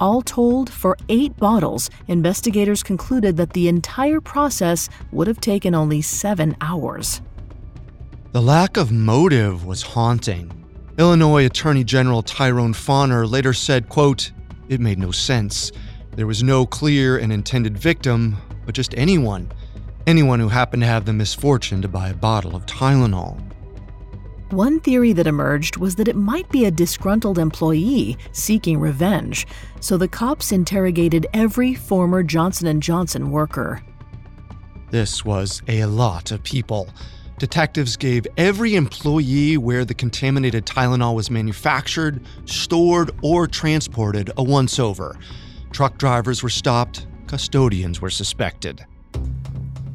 All 0.00 0.22
told, 0.22 0.68
for 0.68 0.96
eight 1.08 1.36
bottles, 1.36 1.88
investigators 2.08 2.82
concluded 2.82 3.36
that 3.36 3.52
the 3.52 3.68
entire 3.68 4.20
process 4.20 4.88
would 5.12 5.28
have 5.28 5.40
taken 5.40 5.72
only 5.72 6.02
seven 6.02 6.56
hours. 6.60 7.22
The 8.32 8.42
lack 8.42 8.76
of 8.76 8.90
motive 8.90 9.64
was 9.64 9.82
haunting. 9.82 10.50
Illinois 10.98 11.46
Attorney 11.46 11.84
General 11.84 12.22
Tyrone 12.22 12.74
Fahner 12.74 13.30
later 13.30 13.52
said, 13.52 13.88
quote, 13.88 14.32
it 14.72 14.80
made 14.80 14.98
no 14.98 15.10
sense. 15.10 15.70
There 16.16 16.26
was 16.26 16.42
no 16.42 16.66
clear 16.66 17.18
and 17.18 17.32
intended 17.32 17.78
victim, 17.78 18.36
but 18.66 18.74
just 18.74 18.94
anyone. 18.96 19.52
Anyone 20.06 20.40
who 20.40 20.48
happened 20.48 20.82
to 20.82 20.86
have 20.86 21.04
the 21.04 21.12
misfortune 21.12 21.80
to 21.82 21.88
buy 21.88 22.08
a 22.08 22.14
bottle 22.14 22.56
of 22.56 22.66
Tylenol. 22.66 23.40
One 24.50 24.80
theory 24.80 25.14
that 25.14 25.26
emerged 25.26 25.78
was 25.78 25.94
that 25.96 26.08
it 26.08 26.16
might 26.16 26.50
be 26.50 26.66
a 26.66 26.70
disgruntled 26.70 27.38
employee 27.38 28.18
seeking 28.32 28.78
revenge, 28.78 29.46
so 29.80 29.96
the 29.96 30.08
cops 30.08 30.52
interrogated 30.52 31.26
every 31.32 31.74
former 31.74 32.22
Johnson 32.22 32.80
& 32.80 32.82
Johnson 32.82 33.30
worker. 33.30 33.82
This 34.90 35.24
was 35.24 35.62
a 35.68 35.86
lot 35.86 36.32
of 36.32 36.42
people. 36.42 36.90
Detectives 37.42 37.96
gave 37.96 38.24
every 38.36 38.76
employee 38.76 39.56
where 39.56 39.84
the 39.84 39.94
contaminated 39.94 40.64
Tylenol 40.64 41.16
was 41.16 41.28
manufactured, 41.28 42.20
stored, 42.44 43.10
or 43.20 43.48
transported 43.48 44.30
a 44.36 44.44
once 44.44 44.78
over. 44.78 45.18
Truck 45.72 45.98
drivers 45.98 46.44
were 46.44 46.48
stopped, 46.48 47.08
custodians 47.26 48.00
were 48.00 48.10
suspected. 48.10 48.86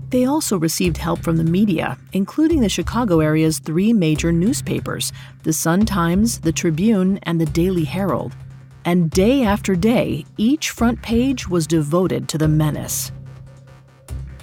They 0.09 0.25
also 0.25 0.57
received 0.57 0.97
help 0.97 1.19
from 1.19 1.37
the 1.37 1.45
media, 1.45 1.97
including 2.11 2.59
the 2.59 2.67
Chicago 2.67 3.21
area's 3.21 3.59
three 3.59 3.93
major 3.93 4.33
newspapers 4.33 5.13
the 5.43 5.53
Sun 5.53 5.85
Times, 5.85 6.41
the 6.41 6.51
Tribune, 6.51 7.17
and 7.23 7.39
the 7.39 7.45
Daily 7.45 7.85
Herald. 7.85 8.35
And 8.83 9.09
day 9.09 9.43
after 9.43 9.73
day, 9.73 10.25
each 10.35 10.71
front 10.71 11.01
page 11.01 11.47
was 11.47 11.65
devoted 11.65 12.27
to 12.27 12.37
the 12.37 12.49
menace. 12.49 13.13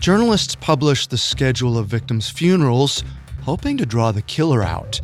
Journalists 0.04 0.54
published 0.54 1.08
the 1.08 1.16
schedule 1.16 1.78
of 1.78 1.86
victims' 1.86 2.28
funerals, 2.28 3.02
hoping 3.40 3.78
to 3.78 3.86
draw 3.86 4.12
the 4.12 4.20
killer 4.20 4.62
out. 4.62 5.00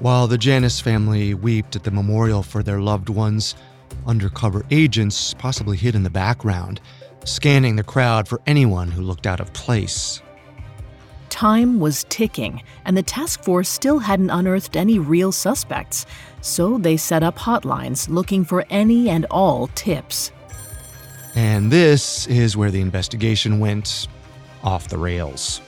While 0.00 0.26
the 0.26 0.36
Janus 0.36 0.78
family 0.78 1.32
wept 1.32 1.74
at 1.74 1.84
the 1.84 1.90
memorial 1.90 2.42
for 2.42 2.62
their 2.62 2.82
loved 2.82 3.08
ones, 3.08 3.54
undercover 4.06 4.66
agents 4.70 5.32
possibly 5.32 5.78
hid 5.78 5.94
in 5.94 6.02
the 6.02 6.10
background, 6.10 6.82
scanning 7.24 7.76
the 7.76 7.82
crowd 7.82 8.28
for 8.28 8.42
anyone 8.46 8.90
who 8.90 9.00
looked 9.00 9.26
out 9.26 9.40
of 9.40 9.54
place. 9.54 10.20
Time 11.30 11.80
was 11.80 12.04
ticking, 12.10 12.62
and 12.84 12.94
the 12.94 13.02
task 13.02 13.42
force 13.42 13.70
still 13.70 14.00
hadn't 14.00 14.28
unearthed 14.28 14.76
any 14.76 14.98
real 14.98 15.32
suspects, 15.32 16.04
so 16.42 16.76
they 16.76 16.98
set 16.98 17.22
up 17.22 17.38
hotlines 17.38 18.06
looking 18.10 18.44
for 18.44 18.66
any 18.68 19.08
and 19.08 19.24
all 19.30 19.68
tips. 19.68 20.30
And 21.34 21.72
this 21.72 22.26
is 22.26 22.54
where 22.54 22.70
the 22.70 22.82
investigation 22.82 23.60
went 23.60 24.08
off 24.66 24.88
the 24.88 24.98
rails. 24.98 25.62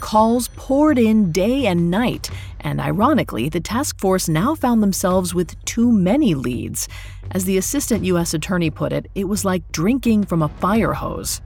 Calls 0.00 0.48
poured 0.56 0.98
in 0.98 1.32
day 1.32 1.66
and 1.66 1.90
night, 1.90 2.30
And 2.60 2.80
ironically, 2.80 3.48
the 3.48 3.60
task 3.60 4.00
force 4.00 4.28
now 4.28 4.54
found 4.54 4.82
themselves 4.82 5.32
with 5.32 5.64
too 5.64 5.92
many 5.92 6.34
leads. 6.34 6.88
As 7.30 7.44
the 7.44 7.56
assistant 7.56 8.04
U.S. 8.04 8.34
attorney 8.34 8.68
put 8.68 8.92
it, 8.92 9.08
it 9.14 9.28
was 9.28 9.44
like 9.44 9.70
drinking 9.70 10.24
from 10.24 10.42
a 10.42 10.48
fire 10.48 10.92
hose. 10.92 11.40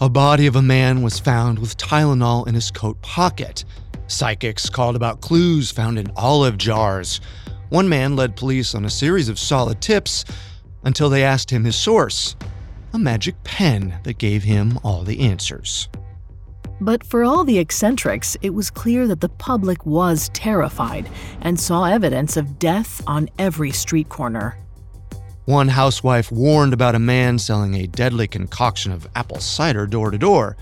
A 0.00 0.10
body 0.10 0.46
of 0.46 0.56
a 0.56 0.62
man 0.62 1.02
was 1.02 1.18
found 1.18 1.58
with 1.58 1.76
Tylenol 1.78 2.46
in 2.46 2.54
his 2.54 2.70
coat 2.70 3.00
pocket. 3.00 3.64
Psychics 4.06 4.68
called 4.68 4.96
about 4.96 5.22
clues 5.22 5.70
found 5.70 5.98
in 5.98 6.10
olive 6.16 6.58
jars. 6.58 7.20
One 7.70 7.88
man 7.88 8.16
led 8.16 8.36
police 8.36 8.74
on 8.74 8.84
a 8.84 8.90
series 8.90 9.30
of 9.30 9.38
solid 9.38 9.80
tips 9.80 10.26
until 10.84 11.08
they 11.08 11.24
asked 11.24 11.50
him 11.50 11.64
his 11.64 11.76
source 11.76 12.36
a 12.92 12.98
magic 12.98 13.42
pen 13.44 13.98
that 14.04 14.18
gave 14.18 14.42
him 14.42 14.78
all 14.82 15.02
the 15.02 15.20
answers. 15.20 15.88
But 16.80 17.04
for 17.04 17.22
all 17.22 17.44
the 17.44 17.58
eccentrics, 17.58 18.36
it 18.42 18.50
was 18.50 18.70
clear 18.70 19.06
that 19.06 19.20
the 19.20 19.28
public 19.28 19.86
was 19.86 20.30
terrified 20.30 21.08
and 21.40 21.58
saw 21.58 21.84
evidence 21.84 22.36
of 22.36 22.58
death 22.58 23.02
on 23.06 23.28
every 23.38 23.70
street 23.70 24.08
corner. 24.08 24.56
One 25.44 25.68
housewife 25.68 26.30
warned 26.32 26.72
about 26.72 26.94
a 26.94 27.00
man 27.00 27.38
selling 27.38 27.74
a 27.74 27.86
deadly 27.86 28.26
concoction 28.26 28.92
of 28.92 29.08
apple 29.14 29.40
cider 29.40 29.86
door 29.86 30.10
to 30.10 30.18
door. 30.18 30.56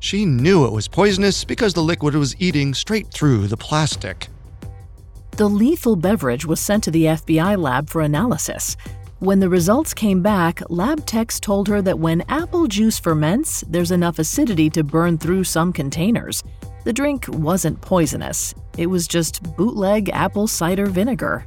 She 0.00 0.24
knew 0.24 0.64
it 0.64 0.72
was 0.72 0.86
poisonous 0.86 1.44
because 1.44 1.74
the 1.74 1.82
liquid 1.82 2.14
was 2.14 2.36
eating 2.38 2.74
straight 2.74 3.08
through 3.08 3.46
the 3.48 3.56
plastic. 3.56 4.28
The 5.32 5.48
lethal 5.48 5.96
beverage 5.96 6.46
was 6.46 6.60
sent 6.60 6.84
to 6.84 6.92
the 6.92 7.06
FBI 7.06 7.60
lab 7.60 7.90
for 7.90 8.00
analysis. 8.00 8.76
When 9.20 9.38
the 9.38 9.48
results 9.48 9.94
came 9.94 10.22
back, 10.22 10.60
lab 10.68 11.06
techs 11.06 11.38
told 11.38 11.68
her 11.68 11.80
that 11.82 12.00
when 12.00 12.22
apple 12.28 12.66
juice 12.66 12.98
ferments, 12.98 13.62
there's 13.68 13.92
enough 13.92 14.18
acidity 14.18 14.68
to 14.70 14.82
burn 14.82 15.18
through 15.18 15.44
some 15.44 15.72
containers. 15.72 16.42
The 16.84 16.92
drink 16.92 17.26
wasn't 17.28 17.80
poisonous, 17.80 18.54
it 18.76 18.86
was 18.88 19.06
just 19.06 19.42
bootleg 19.56 20.10
apple 20.10 20.48
cider 20.48 20.86
vinegar. 20.86 21.46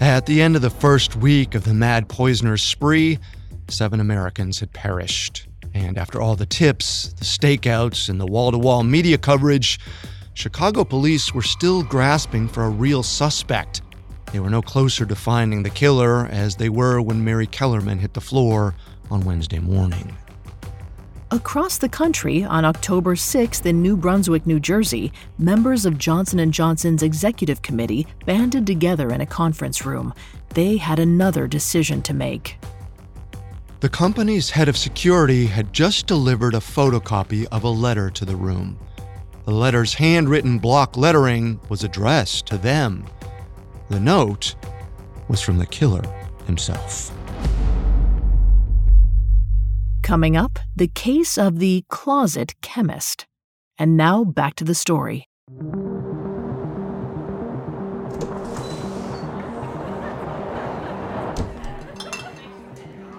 At 0.00 0.24
the 0.24 0.40
end 0.40 0.56
of 0.56 0.62
the 0.62 0.70
first 0.70 1.16
week 1.16 1.54
of 1.54 1.64
the 1.64 1.74
mad 1.74 2.08
poisoner's 2.08 2.62
spree, 2.62 3.18
seven 3.68 4.00
Americans 4.00 4.58
had 4.58 4.72
perished. 4.72 5.46
And 5.74 5.98
after 5.98 6.20
all 6.20 6.34
the 6.34 6.46
tips, 6.46 7.12
the 7.12 7.24
stakeouts, 7.24 8.08
and 8.08 8.18
the 8.18 8.26
wall 8.26 8.50
to 8.50 8.58
wall 8.58 8.82
media 8.82 9.18
coverage, 9.18 9.78
Chicago 10.34 10.82
police 10.82 11.34
were 11.34 11.42
still 11.42 11.82
grasping 11.82 12.48
for 12.48 12.64
a 12.64 12.70
real 12.70 13.02
suspect. 13.02 13.82
They 14.32 14.40
were 14.40 14.50
no 14.50 14.62
closer 14.62 15.04
to 15.04 15.14
finding 15.14 15.62
the 15.62 15.70
killer 15.70 16.26
as 16.26 16.56
they 16.56 16.70
were 16.70 17.00
when 17.02 17.22
Mary 17.22 17.46
Kellerman 17.46 17.98
hit 17.98 18.14
the 18.14 18.20
floor 18.20 18.74
on 19.10 19.24
Wednesday 19.24 19.58
morning. 19.58 20.16
Across 21.30 21.78
the 21.78 21.88
country, 21.88 22.44
on 22.44 22.64
October 22.64 23.14
6th 23.14 23.64
in 23.64 23.80
New 23.80 23.96
Brunswick, 23.96 24.46
New 24.46 24.60
Jersey, 24.60 25.12
members 25.38 25.86
of 25.86 25.96
Johnson 25.96 26.50
& 26.50 26.52
Johnson's 26.52 27.02
executive 27.02 27.62
committee 27.62 28.06
banded 28.26 28.66
together 28.66 29.10
in 29.12 29.20
a 29.20 29.26
conference 29.26 29.86
room. 29.86 30.12
They 30.50 30.76
had 30.76 30.98
another 30.98 31.46
decision 31.46 32.02
to 32.02 32.14
make. 32.14 32.56
The 33.80 33.88
company's 33.88 34.50
head 34.50 34.68
of 34.68 34.76
security 34.76 35.46
had 35.46 35.72
just 35.72 36.06
delivered 36.06 36.54
a 36.54 36.58
photocopy 36.58 37.46
of 37.50 37.64
a 37.64 37.68
letter 37.68 38.10
to 38.10 38.24
the 38.24 38.36
room. 38.36 38.78
The 39.44 39.52
letter's 39.52 39.94
handwritten 39.94 40.58
block 40.58 40.96
lettering 40.96 41.60
was 41.68 41.82
addressed 41.82 42.46
to 42.46 42.58
them. 42.58 43.06
The 43.88 44.00
note 44.00 44.54
was 45.28 45.40
from 45.40 45.58
the 45.58 45.66
killer 45.66 46.02
himself. 46.46 47.10
Coming 50.02 50.36
up, 50.36 50.58
the 50.74 50.88
case 50.88 51.38
of 51.38 51.58
the 51.58 51.84
closet 51.88 52.54
chemist. 52.60 53.26
And 53.78 53.96
now 53.96 54.24
back 54.24 54.56
to 54.56 54.64
the 54.64 54.74
story. 54.74 55.28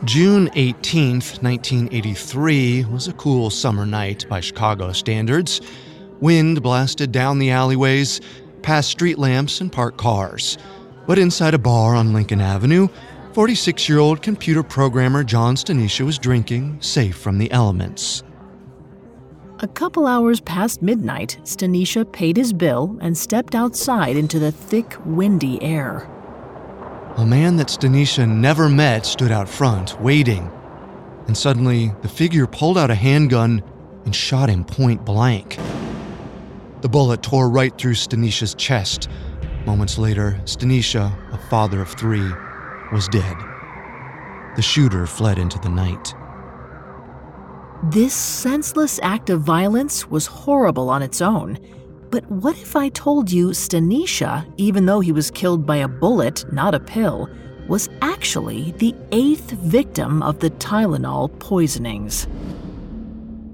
June 0.06 0.50
18th, 0.50 1.42
1983 1.42 2.86
was 2.86 3.08
a 3.08 3.14
cool 3.14 3.50
summer 3.50 3.86
night 3.86 4.28
by 4.28 4.42
Chicago 4.42 4.92
standards. 4.92 5.62
Wind 6.20 6.62
blasted 6.62 7.14
down 7.14 7.40
the 7.40 7.52
alleyways, 7.52 8.20
past 8.64 8.90
street 8.90 9.20
lamps 9.20 9.62
and 9.62 9.72
parked 9.72 9.98
cars. 9.98 10.58
But 11.06 11.20
inside 11.20 11.54
a 11.54 11.60
bar 11.60 11.96
on 11.96 12.14
Lincoln 12.14 12.42
Avenue, 12.42 12.88
46 13.34 13.90
year 13.90 14.00
old 14.00 14.22
computer 14.22 14.64
programmer 14.64 15.24
John 15.24 15.56
Stanisha 15.56 16.06
was 16.06 16.18
drinking, 16.18 16.82
safe 16.82 17.18
from 17.18 17.38
the 17.38 17.52
elements. 17.52 18.24
A 19.60 19.68
couple 19.68 20.08
hours 20.08 20.42
past 20.42 20.82
midnight, 20.82 21.40
Stanisha 21.44 22.12
paid 22.12 22.38
his 22.38 22.54
bill 22.54 22.98
and 23.02 23.18
stepped 23.18 23.56
outside 23.56 24.18
into 24.18 24.38
the 24.40 24.52
thick, 24.52 24.98
windy 25.06 25.62
air. 25.64 26.10
A 27.18 27.26
man 27.26 27.58
that 27.58 27.68
Stanisha 27.68 28.28
never 28.28 28.68
met 28.68 29.06
stood 29.06 29.32
out 29.32 29.48
front, 29.48 30.02
waiting. 30.02 30.52
And 31.28 31.38
suddenly, 31.38 31.94
the 32.02 32.10
figure 32.10 32.48
pulled 32.48 32.78
out 32.78 32.92
a 32.92 32.96
handgun 32.96 33.64
and 34.06 34.16
shot 34.16 34.50
him 34.50 34.66
point 34.66 35.06
blank. 35.06 35.58
The 36.84 36.90
bullet 36.90 37.24
tore 37.24 37.50
right 37.50 37.76
through 37.78 37.94
Stanisha's 37.94 38.54
chest. 38.56 39.08
Moments 39.66 39.98
later, 39.98 40.38
Stanisha, 40.44 41.16
a 41.32 41.38
father 41.50 41.82
of 41.82 41.88
three, 41.88 42.30
was 42.92 43.08
dead. 43.08 43.38
The 44.58 44.62
shooter 44.62 45.08
fled 45.08 45.40
into 45.40 45.58
the 45.60 45.70
night. 45.70 46.14
This 47.84 48.14
senseless 48.14 49.00
act 49.02 49.30
of 49.30 49.40
violence 49.40 50.10
was 50.10 50.26
horrible 50.26 50.90
on 50.90 51.02
its 51.02 51.22
own. 51.22 51.58
But 52.10 52.30
what 52.30 52.58
if 52.58 52.76
I 52.76 52.90
told 52.90 53.32
you 53.32 53.52
Stanisha, 53.52 54.46
even 54.58 54.86
though 54.86 55.00
he 55.00 55.14
was 55.14 55.32
killed 55.32 55.66
by 55.66 55.78
a 55.78 55.88
bullet, 55.88 56.44
not 56.52 56.76
a 56.76 56.82
pill, 56.82 57.30
was 57.70 57.88
actually 58.02 58.74
the 58.74 58.94
eighth 59.14 59.52
victim 59.52 60.22
of 60.22 60.40
the 60.40 60.50
Tylenol 60.50 61.30
poisonings? 61.40 62.28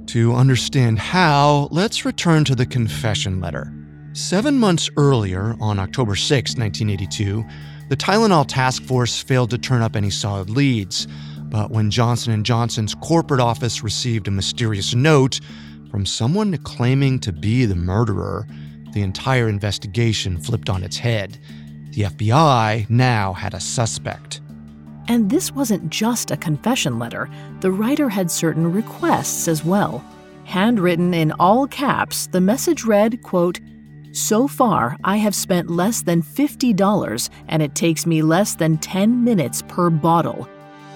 To 0.10 0.34
understand 0.34 0.98
how, 0.98 1.68
let's 1.70 2.04
return 2.04 2.44
to 2.46 2.56
the 2.56 2.66
confession 2.66 3.40
letter. 3.40 3.72
Seven 4.14 4.58
months 4.58 4.90
earlier, 4.98 5.56
on 5.62 5.78
October 5.78 6.16
6, 6.16 6.56
1982, 6.56 7.46
the 7.90 7.96
Tylenol 7.96 8.48
task 8.48 8.82
force 8.82 9.22
failed 9.22 9.52
to 9.52 9.60
turn 9.60 9.84
up 9.84 9.96
any 9.96 10.10
solid 10.10 10.50
leads. 10.50 11.08
But 11.44 11.70
when 11.70 11.92
Johnson 11.92 12.44
& 12.44 12.44
Johnson's 12.44 12.96
corporate 12.96 13.40
office 13.40 13.84
received 13.84 14.28
a 14.28 14.32
mysterious 14.32 14.96
note 14.96 15.42
from 15.92 16.08
someone 16.08 16.58
claiming 16.64 17.20
to 17.20 17.32
be 17.32 17.66
the 17.66 17.76
murderer, 17.76 18.48
the 18.94 19.04
entire 19.04 19.48
investigation 19.48 20.40
flipped 20.40 20.72
on 20.72 20.84
its 20.84 20.98
head. 20.98 21.38
The 21.92 22.06
FBI 22.06 22.90
now 22.90 23.34
had 23.34 23.54
a 23.54 23.60
suspect. 23.60 24.42
And 25.10 25.30
this 25.30 25.52
wasn't 25.52 25.90
just 25.90 26.32
a 26.32 26.38
confession 26.38 27.00
letter, 27.00 27.28
the 27.62 27.72
writer 27.72 28.10
had 28.10 28.30
certain 28.30 28.72
requests 28.72 29.48
as 29.48 29.66
well. 29.66 30.06
Handwritten 30.46 31.16
in 31.16 31.32
all 31.34 31.68
caps, 31.68 32.28
the 32.28 32.40
message 32.40 32.86
read, 32.86 33.22
quote, 33.24 33.60
so 34.12 34.48
far, 34.48 34.96
I 35.04 35.18
have 35.18 35.36
spent 35.36 35.70
less 35.70 36.04
than 36.04 36.24
$50 36.24 37.30
and 37.48 37.62
it 37.62 37.76
takes 37.76 38.06
me 38.06 38.22
less 38.22 38.56
than 38.56 38.78
10 38.78 39.22
minutes 39.24 39.62
per 39.68 39.90
bottle. 39.90 40.48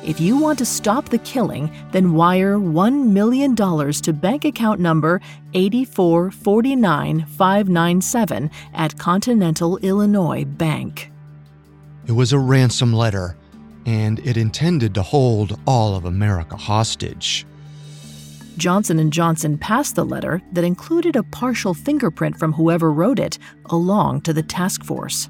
If 0.03 0.19
you 0.19 0.37
want 0.37 0.59
to 0.59 0.65
stop 0.65 1.07
the 1.09 1.17
killing, 1.19 1.71
then 1.91 2.13
wire 2.13 2.57
$1 2.57 3.07
million 3.07 3.55
to 3.55 4.13
bank 4.13 4.45
account 4.45 4.79
number 4.79 5.21
8449597 5.53 8.51
at 8.73 8.97
Continental 8.97 9.77
Illinois 9.77 10.45
Bank. 10.45 11.11
It 12.05 12.11
was 12.11 12.33
a 12.33 12.39
ransom 12.39 12.93
letter, 12.93 13.37
and 13.85 14.19
it 14.19 14.37
intended 14.37 14.93
to 14.95 15.03
hold 15.03 15.59
all 15.65 15.95
of 15.95 16.05
America 16.05 16.55
hostage. 16.55 17.45
Johnson 18.57 19.09
& 19.09 19.11
Johnson 19.11 19.57
passed 19.57 19.95
the 19.95 20.05
letter 20.05 20.41
that 20.51 20.63
included 20.63 21.15
a 21.15 21.23
partial 21.23 21.73
fingerprint 21.73 22.37
from 22.37 22.53
whoever 22.53 22.91
wrote 22.91 23.19
it 23.19 23.39
along 23.65 24.21
to 24.21 24.33
the 24.33 24.43
task 24.43 24.83
force. 24.83 25.27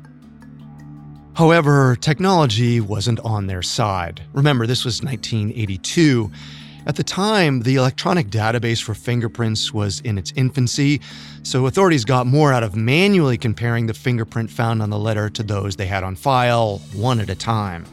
However, 1.36 1.96
technology 2.00 2.80
wasn't 2.80 3.20
on 3.22 3.48
their 3.48 3.62
side. 3.62 4.22
Remember, 4.34 4.68
this 4.68 4.86
was 4.86 5.02
1982. 5.02 6.32
At 6.86 6.98
the 6.98 7.04
time, 7.04 7.62
the 7.62 7.76
electronic 7.76 8.28
database 8.28 8.84
for 8.84 8.94
fingerprints 8.94 9.74
was 9.74 10.02
in 10.02 10.18
its 10.18 10.34
infancy, 10.36 11.00
so 11.42 11.66
authorities 11.66 12.04
got 12.04 12.28
more 12.28 12.52
out 12.52 12.62
of 12.62 12.76
manually 12.76 13.38
comparing 13.38 13.88
the 13.88 13.94
fingerprint 13.94 14.52
found 14.52 14.82
on 14.82 14.90
the 14.90 15.00
letter 15.00 15.30
to 15.30 15.44
those 15.44 15.78
they 15.78 15.88
had 15.88 16.04
on 16.04 16.16
file, 16.16 16.80
one 16.94 17.22
at 17.22 17.30
a 17.30 17.36
time. 17.36 17.86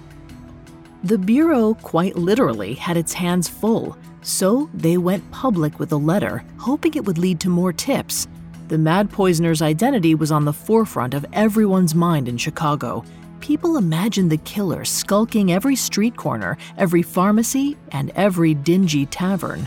The 1.02 1.16
Bureau 1.16 1.72
quite 1.80 2.14
literally 2.16 2.74
had 2.74 2.98
its 2.98 3.14
hands 3.14 3.48
full, 3.48 3.96
so 4.20 4.68
they 4.74 4.98
went 4.98 5.30
public 5.30 5.78
with 5.78 5.92
a 5.92 5.96
letter, 5.96 6.44
hoping 6.58 6.92
it 6.92 7.06
would 7.06 7.16
lead 7.16 7.40
to 7.40 7.48
more 7.48 7.72
tips. 7.72 8.28
The 8.68 8.76
mad 8.76 9.10
poisoner's 9.10 9.62
identity 9.62 10.14
was 10.14 10.30
on 10.30 10.44
the 10.44 10.52
forefront 10.52 11.14
of 11.14 11.24
everyone's 11.32 11.94
mind 11.94 12.28
in 12.28 12.36
Chicago. 12.36 13.02
People 13.40 13.78
imagined 13.78 14.30
the 14.30 14.36
killer 14.36 14.84
skulking 14.84 15.50
every 15.52 15.74
street 15.74 16.18
corner, 16.18 16.58
every 16.76 17.02
pharmacy, 17.02 17.78
and 17.92 18.10
every 18.14 18.52
dingy 18.52 19.06
tavern. 19.06 19.66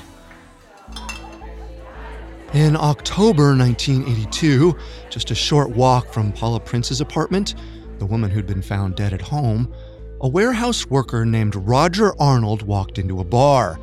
In 2.54 2.78
October 2.78 3.58
1982, 3.58 4.78
just 5.10 5.32
a 5.32 5.36
short 5.36 5.72
walk 5.72 6.13
from 6.13 6.32
Paula 6.32 6.60
Prince's 6.60 7.02
apartment, 7.02 7.56
the 7.98 8.06
woman 8.06 8.30
who'd 8.30 8.46
been 8.46 8.62
found 8.62 8.96
dead 8.96 9.13
at 9.13 9.22
home, 9.22 9.74
a 10.23 10.27
warehouse 10.27 10.89
worker 10.89 11.25
named 11.25 11.53
Roger 11.53 12.13
Arnold 12.17 12.62
walked 12.62 12.97
into 12.97 13.19
a 13.19 13.25
bar. 13.25 13.77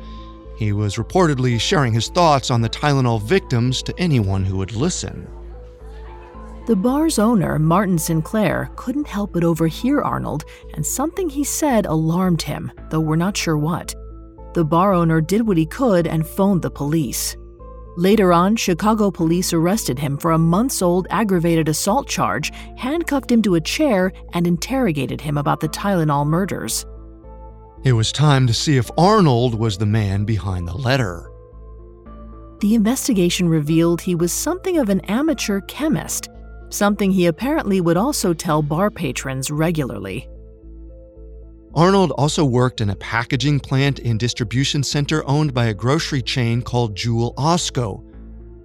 He 0.57 0.73
was 0.73 0.95
reportedly 0.95 1.61
sharing 1.61 1.93
his 1.93 2.07
thoughts 2.07 2.49
on 2.49 2.61
the 2.61 2.69
Tylenol 2.69 3.21
victims 3.21 3.83
to 3.83 3.93
anyone 3.99 4.43
who 4.43 4.57
would 4.57 4.73
listen. 4.73 5.27
The 6.65 6.75
bar's 6.75 7.19
owner, 7.19 7.59
Martin 7.59 7.99
Sinclair, 7.99 8.71
couldn't 8.75 9.05
help 9.05 9.33
but 9.33 9.43
overhear 9.43 10.01
Arnold, 10.01 10.45
and 10.73 10.83
something 10.83 11.29
he 11.29 11.43
said 11.43 11.85
alarmed 11.85 12.41
him, 12.41 12.71
though 12.89 12.99
we're 12.99 13.15
not 13.17 13.37
sure 13.37 13.57
what. 13.57 13.93
The 14.55 14.65
bar 14.65 14.93
owner 14.93 15.21
did 15.21 15.45
what 15.45 15.57
he 15.57 15.67
could 15.67 16.07
and 16.07 16.25
phoned 16.25 16.63
the 16.63 16.71
police. 16.71 17.37
Later 17.97 18.31
on, 18.31 18.55
Chicago 18.55 19.11
police 19.11 19.53
arrested 19.53 19.99
him 19.99 20.17
for 20.17 20.31
a 20.31 20.37
months 20.37 20.81
old 20.81 21.07
aggravated 21.09 21.67
assault 21.67 22.07
charge, 22.07 22.51
handcuffed 22.77 23.31
him 23.31 23.41
to 23.41 23.55
a 23.55 23.61
chair, 23.61 24.11
and 24.33 24.47
interrogated 24.47 25.19
him 25.19 25.37
about 25.37 25.59
the 25.59 25.69
Tylenol 25.69 26.25
murders. 26.25 26.85
It 27.83 27.93
was 27.93 28.11
time 28.11 28.47
to 28.47 28.53
see 28.53 28.77
if 28.77 28.89
Arnold 28.97 29.55
was 29.55 29.77
the 29.77 29.85
man 29.85 30.23
behind 30.23 30.67
the 30.67 30.77
letter. 30.77 31.29
The 32.61 32.75
investigation 32.75 33.49
revealed 33.49 34.01
he 34.01 34.15
was 34.15 34.31
something 34.31 34.77
of 34.77 34.89
an 34.89 35.01
amateur 35.01 35.61
chemist 35.61 36.29
something 36.73 37.11
he 37.11 37.25
apparently 37.25 37.81
would 37.81 37.97
also 37.97 38.33
tell 38.33 38.61
bar 38.61 38.89
patrons 38.89 39.51
regularly. 39.51 40.27
Arnold 41.73 42.11
also 42.11 42.43
worked 42.43 42.81
in 42.81 42.89
a 42.89 42.95
packaging 42.95 43.59
plant 43.59 43.99
and 43.99 44.19
distribution 44.19 44.83
center 44.83 45.27
owned 45.27 45.53
by 45.53 45.65
a 45.65 45.73
grocery 45.73 46.21
chain 46.21 46.61
called 46.61 46.95
Jewel 46.95 47.33
Osco, 47.37 48.03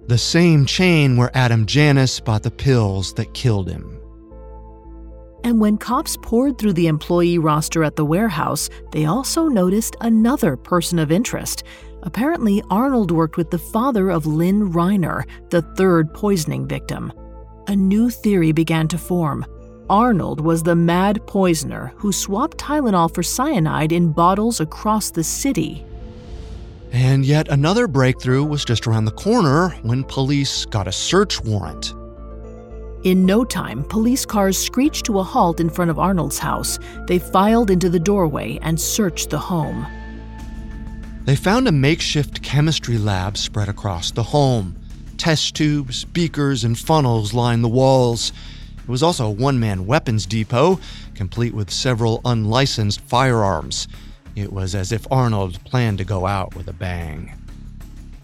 the 0.07 0.17
same 0.17 0.65
chain 0.65 1.15
where 1.15 1.35
Adam 1.35 1.65
Janus 1.65 2.19
bought 2.19 2.43
the 2.43 2.51
pills 2.51 3.13
that 3.13 3.33
killed 3.33 3.69
him. 3.69 3.99
And 5.43 5.61
when 5.61 5.77
cops 5.77 6.17
poured 6.21 6.57
through 6.57 6.73
the 6.73 6.87
employee 6.87 7.37
roster 7.37 7.83
at 7.83 7.95
the 7.95 8.05
warehouse, 8.05 8.69
they 8.91 9.05
also 9.05 9.47
noticed 9.47 9.95
another 10.01 10.57
person 10.57 10.99
of 10.99 11.11
interest. 11.11 11.63
Apparently, 12.03 12.61
Arnold 12.69 13.11
worked 13.11 13.37
with 13.37 13.51
the 13.51 13.59
father 13.59 14.09
of 14.09 14.25
Lynn 14.25 14.73
Reiner, 14.73 15.23
the 15.49 15.61
third 15.75 16.13
poisoning 16.13 16.67
victim 16.67 17.13
a 17.67 17.75
new 17.75 18.09
theory 18.09 18.51
began 18.51 18.87
to 18.87 18.97
form. 18.97 19.45
Arnold 19.89 20.41
was 20.41 20.63
the 20.63 20.75
mad 20.75 21.25
poisoner 21.27 21.93
who 21.95 22.11
swapped 22.11 22.57
Tylenol 22.57 23.13
for 23.13 23.23
cyanide 23.23 23.91
in 23.91 24.11
bottles 24.11 24.59
across 24.59 25.11
the 25.11 25.23
city. 25.23 25.85
And 26.91 27.25
yet 27.25 27.47
another 27.47 27.87
breakthrough 27.87 28.43
was 28.43 28.65
just 28.65 28.87
around 28.87 29.05
the 29.05 29.11
corner 29.11 29.69
when 29.83 30.03
police 30.03 30.65
got 30.65 30.87
a 30.87 30.91
search 30.91 31.41
warrant. 31.41 31.93
In 33.03 33.25
no 33.25 33.45
time, 33.45 33.83
police 33.85 34.25
cars 34.25 34.57
screeched 34.57 35.05
to 35.05 35.19
a 35.19 35.23
halt 35.23 35.59
in 35.59 35.69
front 35.69 35.91
of 35.91 35.99
Arnold's 35.99 36.39
house. 36.39 36.79
They 37.07 37.19
filed 37.19 37.71
into 37.71 37.89
the 37.89 37.99
doorway 37.99 38.59
and 38.61 38.79
searched 38.79 39.29
the 39.29 39.37
home. 39.37 39.85
They 41.23 41.35
found 41.35 41.67
a 41.67 41.71
makeshift 41.71 42.41
chemistry 42.41 42.97
lab 42.97 43.37
spread 43.37 43.69
across 43.69 44.11
the 44.11 44.23
home. 44.23 44.75
Test 45.17 45.55
tubes, 45.55 46.05
beakers, 46.05 46.63
and 46.63 46.77
funnels 46.77 47.33
lined 47.33 47.63
the 47.63 47.69
walls. 47.69 48.33
It 48.87 48.91
was 48.91 49.03
also 49.03 49.25
a 49.27 49.31
one 49.31 49.59
man 49.59 49.85
weapons 49.85 50.25
depot, 50.25 50.79
complete 51.13 51.53
with 51.53 51.69
several 51.69 52.21
unlicensed 52.23 53.01
firearms. 53.01 53.89
It 54.33 54.53
was 54.53 54.73
as 54.75 54.93
if 54.93 55.05
Arnold 55.11 55.61
planned 55.65 55.97
to 55.97 56.05
go 56.05 56.25
out 56.25 56.55
with 56.55 56.69
a 56.69 56.73
bang. 56.73 57.33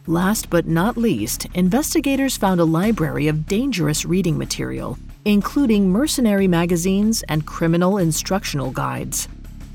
Last 0.07 0.49
but 0.49 0.65
not 0.65 0.95
least, 0.95 1.47
investigators 1.53 2.37
found 2.37 2.61
a 2.61 2.65
library 2.65 3.27
of 3.27 3.45
dangerous 3.45 4.05
reading 4.05 4.37
material, 4.37 4.97
including 5.25 5.89
mercenary 5.89 6.47
magazines 6.47 7.23
and 7.27 7.45
criminal 7.45 7.97
instructional 7.97 8.71
guides. 8.71 9.27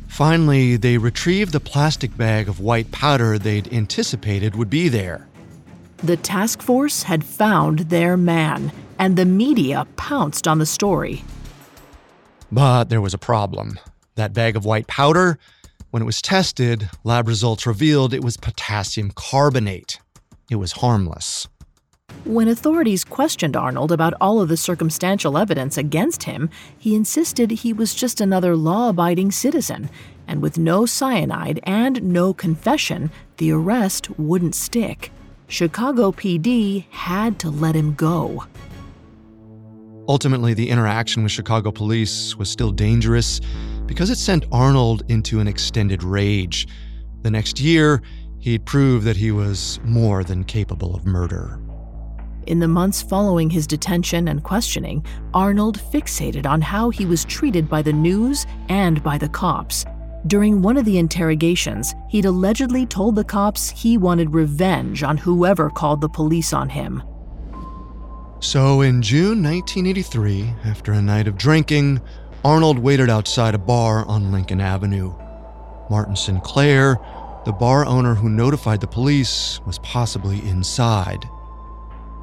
Finally, 0.07 0.79
they 0.79 0.97
retrieved 0.97 1.53
the 1.53 1.61
plastic 1.61 2.17
bag 2.17 2.49
of 2.49 2.61
white 2.61 2.91
powder 2.91 3.39
they'd 3.39 3.71
anticipated 3.75 4.57
would 4.57 4.71
be 4.71 4.89
there. 4.89 5.28
The 6.03 6.17
task 6.17 6.63
force 6.63 7.03
had 7.03 7.25
found 7.25 7.81
their 7.81 8.17
man, 8.17 8.71
and 9.01 9.17
the 9.17 9.25
media 9.25 9.87
pounced 9.97 10.47
on 10.47 10.59
the 10.59 10.67
story. 10.67 11.25
But 12.53 12.89
there 12.89 13.01
was 13.01 13.15
a 13.15 13.19
problem. 13.19 13.81
That 14.15 14.33
bag 14.33 14.55
of 14.55 14.65
white 14.65 14.87
powder, 14.87 15.39
when 15.91 16.03
it 16.03 16.07
was 16.07 16.23
tested, 16.23 16.89
lab 17.03 17.27
results 17.27 17.67
revealed 17.67 18.15
it 18.15 18.23
was 18.23 18.37
potassium 18.37 19.11
carbonate. 19.11 19.99
It 20.49 20.57
was 20.57 20.73
harmless. 20.73 21.49
When 22.25 22.47
authorities 22.47 23.05
questioned 23.05 23.57
Arnold 23.57 23.91
about 23.91 24.15
all 24.21 24.41
of 24.41 24.49
the 24.49 24.57
circumstantial 24.57 25.37
evidence 25.37 25.77
against 25.77 26.23
him, 26.23 26.49
he 26.79 26.95
insisted 26.95 27.51
he 27.51 27.73
was 27.73 27.95
just 27.95 28.21
another 28.21 28.55
law 28.55 28.91
abiding 28.91 29.33
citizen, 29.33 29.91
and 30.29 30.43
with 30.43 30.59
no 30.59 30.87
cyanide 30.87 31.59
and 31.65 32.03
no 32.03 32.33
confession, 32.33 33.11
the 33.39 33.51
arrest 33.51 34.11
wouldn't 34.19 34.55
stick. 34.55 35.11
Chicago 35.51 36.13
PD 36.13 36.85
had 36.91 37.39
to 37.39 37.49
let 37.49 37.75
him 37.75 37.95
go. 37.95 38.45
Ultimately, 40.07 40.53
the 40.53 40.69
interaction 40.69 41.23
with 41.23 41.33
Chicago 41.33 41.71
police 41.71 42.37
was 42.37 42.51
still 42.51 42.71
dangerous 42.71 43.41
because 43.87 44.11
it 44.11 44.19
sent 44.19 44.45
Arnold 44.53 45.05
into 45.09 45.41
an 45.41 45.49
extended 45.49 46.03
rage. 46.03 46.69
The 47.23 47.31
next 47.31 47.61
year, 47.61 48.03
he'd 48.39 48.67
proved 48.67 49.07
that 49.07 49.17
he 49.17 49.31
was 49.31 49.81
more 49.85 50.23
than 50.23 50.45
capable 50.45 50.95
of 50.95 51.07
murder. 51.07 51.59
In 52.47 52.59
the 52.61 52.69
months 52.69 53.01
following 53.01 53.49
his 53.49 53.67
detention 53.67 54.29
and 54.29 54.43
questioning, 54.43 55.05
Arnold 55.33 55.79
fixated 55.79 56.45
on 56.45 56.61
how 56.61 56.91
he 56.91 57.07
was 57.07 57.25
treated 57.25 57.71
by 57.71 57.81
the 57.81 57.93
news 57.93 58.47
and 58.69 59.03
by 59.03 59.17
the 59.17 59.29
cops. 59.31 59.87
During 60.29 60.61
one 60.61 60.77
of 60.77 60.85
the 60.85 60.99
interrogations, 60.99 61.95
he'd 62.11 62.27
allegedly 62.27 62.85
told 62.85 63.17
the 63.17 63.25
cops 63.25 63.71
he 63.71 63.97
wanted 63.97 64.35
revenge 64.35 65.03
on 65.03 65.17
whoever 65.17 65.71
called 65.71 66.03
the 66.03 66.09
police 66.09 66.53
on 66.53 66.69
him. 66.69 67.03
So, 68.41 68.83
in 68.83 69.01
June 69.01 69.43
1983, 69.43 70.53
after 70.67 70.93
a 70.93 71.01
night 71.01 71.29
of 71.29 71.39
drinking, 71.39 72.03
Arnold 72.45 72.79
waited 72.79 73.09
outside 73.09 73.55
a 73.55 73.59
bar 73.59 74.05
on 74.05 74.31
Lincoln 74.31 74.61
Avenue. 74.61 75.15
Martin 75.89 76.15
Sinclair, 76.15 76.99
the 77.47 77.53
bar 77.53 77.87
owner 77.87 78.15
who 78.15 78.29
notified 78.29 78.83
the 78.83 78.87
police, 78.87 79.61
was 79.65 79.79
possibly 79.79 80.47
inside. 80.47 81.25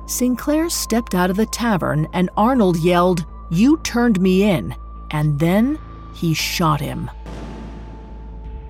Sinclair 0.05 0.69
stepped 0.69 1.15
out 1.15 1.31
of 1.31 1.37
the 1.37 1.47
tavern 1.47 2.07
and 2.13 2.29
Arnold 2.37 2.77
yelled, 2.77 3.25
You 3.49 3.77
turned 3.77 4.21
me 4.21 4.43
in. 4.43 4.75
And 5.09 5.39
then 5.39 5.79
he 6.13 6.35
shot 6.35 6.79
him. 6.79 7.09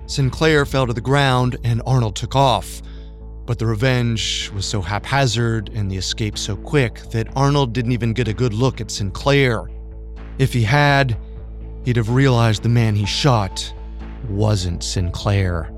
Sinclair 0.08 0.66
fell 0.66 0.88
to 0.88 0.94
the 0.94 1.02
ground 1.02 1.58
and 1.64 1.82
Arnold 1.86 2.16
took 2.16 2.36
off. 2.36 2.82
But 3.46 3.60
the 3.60 3.66
revenge 3.66 4.52
was 4.54 4.66
so 4.66 4.82
haphazard 4.82 5.70
and 5.74 5.90
the 5.90 5.98
escape 5.98 6.38
so 6.38 6.56
quick 6.56 7.02
that 7.12 7.28
Arnold 7.36 7.74
didn't 7.74 7.92
even 7.92 8.14
get 8.14 8.28
a 8.28 8.34
good 8.34 8.54
look 8.54 8.82
at 8.82 8.92
Sinclair. 8.92 9.70
If 10.40 10.54
he 10.54 10.64
had, 10.64 11.18
he'd 11.86 11.98
have 11.98 12.10
realized 12.10 12.64
the 12.64 12.70
man 12.70 12.96
he 12.96 13.06
shot 13.06 13.74
wasn't 14.30 14.84
Sinclair. 14.84 15.72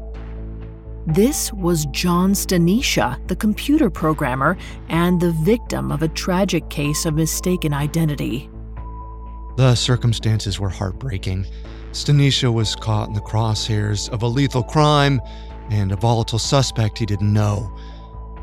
This 1.06 1.54
was 1.54 1.86
John 1.88 2.34
Stanisha, 2.34 3.26
the 3.28 3.36
computer 3.36 3.90
programmer 3.90 4.58
and 4.90 5.22
the 5.22 5.32
victim 5.32 5.92
of 5.92 6.02
a 6.02 6.10
tragic 6.10 6.70
case 6.70 7.06
of 7.06 7.14
mistaken 7.14 7.74
identity. 7.74 8.50
The 9.56 9.74
circumstances 9.76 10.60
were 10.60 10.70
heartbreaking. 10.70 11.48
Stanisha 11.98 12.54
was 12.54 12.76
caught 12.76 13.08
in 13.08 13.16
the 13.16 13.22
crosshairs 13.22 14.08
of 14.10 14.22
a 14.22 14.28
lethal 14.28 14.62
crime 14.62 15.20
and 15.72 15.92
a 15.92 15.96
volatile 15.96 16.38
suspect 16.38 17.00
he 17.00 17.08
didn't 17.08 17.34
know. 17.34 17.74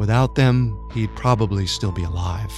Without 0.01 0.35
them, 0.35 0.77
he'd 0.93 1.15
probably 1.15 1.65
still 1.65 1.93
be 1.93 2.03
alive. 2.03 2.53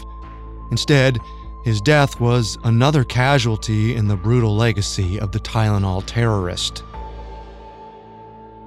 Instead, 0.70 1.18
his 1.64 1.82
death 1.82 2.18
was 2.18 2.56
another 2.64 3.04
casualty 3.04 3.94
in 3.94 4.08
the 4.08 4.16
brutal 4.16 4.56
legacy 4.56 5.20
of 5.20 5.32
the 5.32 5.38
Tylenol 5.38 6.02
terrorist. 6.06 6.82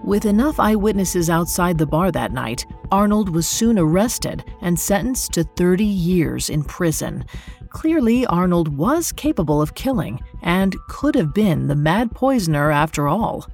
With 0.03 0.25
enough 0.25 0.59
eyewitnesses 0.59 1.31
outside 1.31 1.79
the 1.79 1.87
bar 1.87 2.11
that 2.11 2.31
night, 2.31 2.67
Arnold 2.91 3.29
was 3.29 3.47
soon 3.47 3.79
arrested 3.79 4.45
and 4.61 4.79
sentenced 4.79 5.33
to 5.33 5.43
30 5.43 5.83
years 5.83 6.49
in 6.49 6.63
prison. 6.63 7.25
Clearly, 7.69 8.25
Arnold 8.25 8.77
was 8.77 9.11
capable 9.11 9.61
of 9.61 9.75
killing 9.75 10.19
and 10.41 10.75
could 10.87 11.15
have 11.15 11.33
been 11.33 11.67
the 11.67 11.75
mad 11.75 12.11
poisoner 12.11 12.71
after 12.71 13.07
all. 13.07 13.47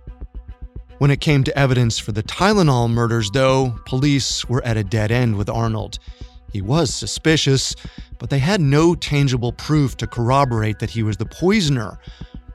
When 0.97 1.11
it 1.11 1.19
came 1.19 1.43
to 1.43 1.57
evidence 1.57 1.99
for 1.99 2.13
the 2.13 2.23
Tylenol 2.23 2.89
murders, 2.89 3.29
though, 3.31 3.75
police 3.85 4.47
were 4.47 4.63
at 4.63 4.77
a 4.77 4.83
dead 4.83 5.11
end 5.11 5.35
with 5.35 5.49
Arnold. 5.49 5.99
He 6.53 6.61
was 6.61 6.93
suspicious, 6.93 7.75
but 8.17 8.29
they 8.29 8.39
had 8.39 8.61
no 8.61 8.95
tangible 8.95 9.51
proof 9.51 9.97
to 9.97 10.07
corroborate 10.07 10.79
that 10.79 10.91
he 10.91 11.03
was 11.03 11.17
the 11.17 11.25
poisoner. 11.25 11.99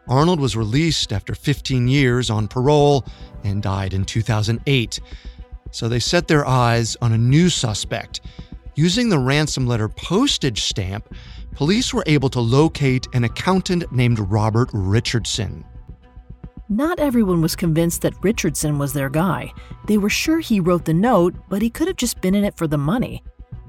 Arnold 0.08 0.40
was 0.40 0.56
released 0.56 1.12
after 1.12 1.34
15 1.34 1.86
years 1.86 2.30
on 2.30 2.48
parole 2.48 3.04
and 3.44 3.62
died 3.62 3.92
in 3.92 4.06
2008. 4.06 5.00
So 5.70 5.88
they 5.88 6.00
set 6.00 6.26
their 6.26 6.46
eyes 6.46 6.96
on 7.02 7.12
a 7.12 7.18
new 7.18 7.50
suspect 7.50 8.22
using 8.74 9.10
the 9.10 9.18
ransom 9.18 9.66
letter 9.66 9.88
postage 9.88 10.62
stamp, 10.62 11.14
police 11.54 11.92
were 11.92 12.04
able 12.06 12.28
to 12.30 12.40
locate 12.40 13.06
an 13.12 13.24
accountant 13.24 13.90
named 13.92 14.18
Robert 14.18 14.70
Richardson. 14.72 15.64
Not 16.68 17.00
everyone 17.00 17.40
was 17.40 17.56
convinced 17.56 18.02
that 18.02 18.14
Richardson 18.22 18.78
was 18.78 18.92
their 18.92 19.10
guy. 19.10 19.52
They 19.86 19.98
were 19.98 20.08
sure 20.08 20.38
he 20.38 20.60
wrote 20.60 20.84
the 20.84 20.94
note, 20.94 21.34
but 21.48 21.62
he 21.62 21.68
could 21.68 21.88
have 21.88 21.96
just 21.96 22.20
been 22.20 22.34
in 22.34 22.44
it 22.44 22.56
for 22.56 22.68
the 22.68 22.78
money. 22.78 23.24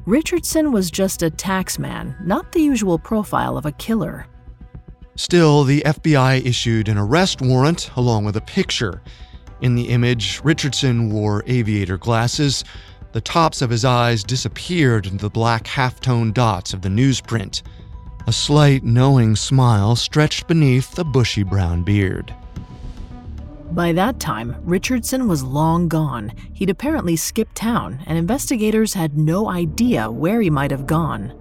Richardson 0.06 0.72
was 0.72 0.92
just 0.92 1.24
a 1.24 1.32
taxman, 1.32 2.16
not 2.26 2.52
the 2.52 2.62
usual 2.62 3.00
profile 3.00 3.58
of 3.58 3.66
a 3.66 3.72
killer. 3.72 4.28
Still, 5.16 5.64
the 5.64 5.82
FBI 5.86 6.46
issued 6.46 6.88
an 6.88 6.98
arrest 6.98 7.42
warrant 7.42 7.90
along 7.96 8.26
with 8.26 8.36
a 8.38 8.42
picture. 8.42 9.02
In 9.62 9.76
the 9.76 9.90
image, 9.90 10.40
Richardson 10.44 11.12
wore 11.12 11.44
aviator 11.46 11.98
glasses. 11.98 12.64
The 13.14 13.22
tops 13.22 13.62
of 13.62 13.70
his 13.70 13.84
eyes 13.84 14.24
disappeared 14.24 15.06
into 15.06 15.24
the 15.24 15.30
black 15.30 15.66
halftone 15.66 16.34
dots 16.34 16.74
of 16.74 16.82
the 16.82 16.90
newsprint. 16.90 17.62
A 18.28 18.32
slight, 18.32 18.84
knowing 18.84 19.36
smile 19.36 19.96
stretched 19.98 20.48
beneath 20.48 20.92
the 20.92 21.04
bushy 21.04 21.44
brown 21.44 21.84
beard. 21.84 22.34
By 23.72 23.92
that 23.94 24.20
time, 24.20 24.56
Richardson 24.64 25.28
was 25.28 25.44
long 25.44 25.88
gone. 25.88 26.32
He'd 26.54 26.70
apparently 26.70 27.16
skipped 27.16 27.56
town, 27.56 28.00
and 28.06 28.18
investigators 28.18 28.94
had 28.94 29.18
no 29.18 29.50
idea 29.50 30.10
where 30.10 30.42
he 30.42 30.50
might 30.50 30.72
have 30.72 30.86
gone. 30.86 31.34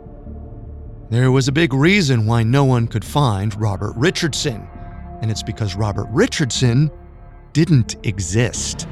There 1.11 1.33
was 1.33 1.49
a 1.49 1.53
big 1.53 1.73
reason 1.73 2.27
why 2.27 2.45
no 2.45 2.65
one 2.65 2.87
could 2.87 3.05
find 3.05 3.61
Robert 3.61 3.95
Richardson, 3.97 4.69
and 5.21 5.31
it's 5.31 5.43
because 5.43 5.75
Robert 5.75 6.07
Richardson 6.11 6.91
didn't 7.53 7.97
exist. 8.05 8.87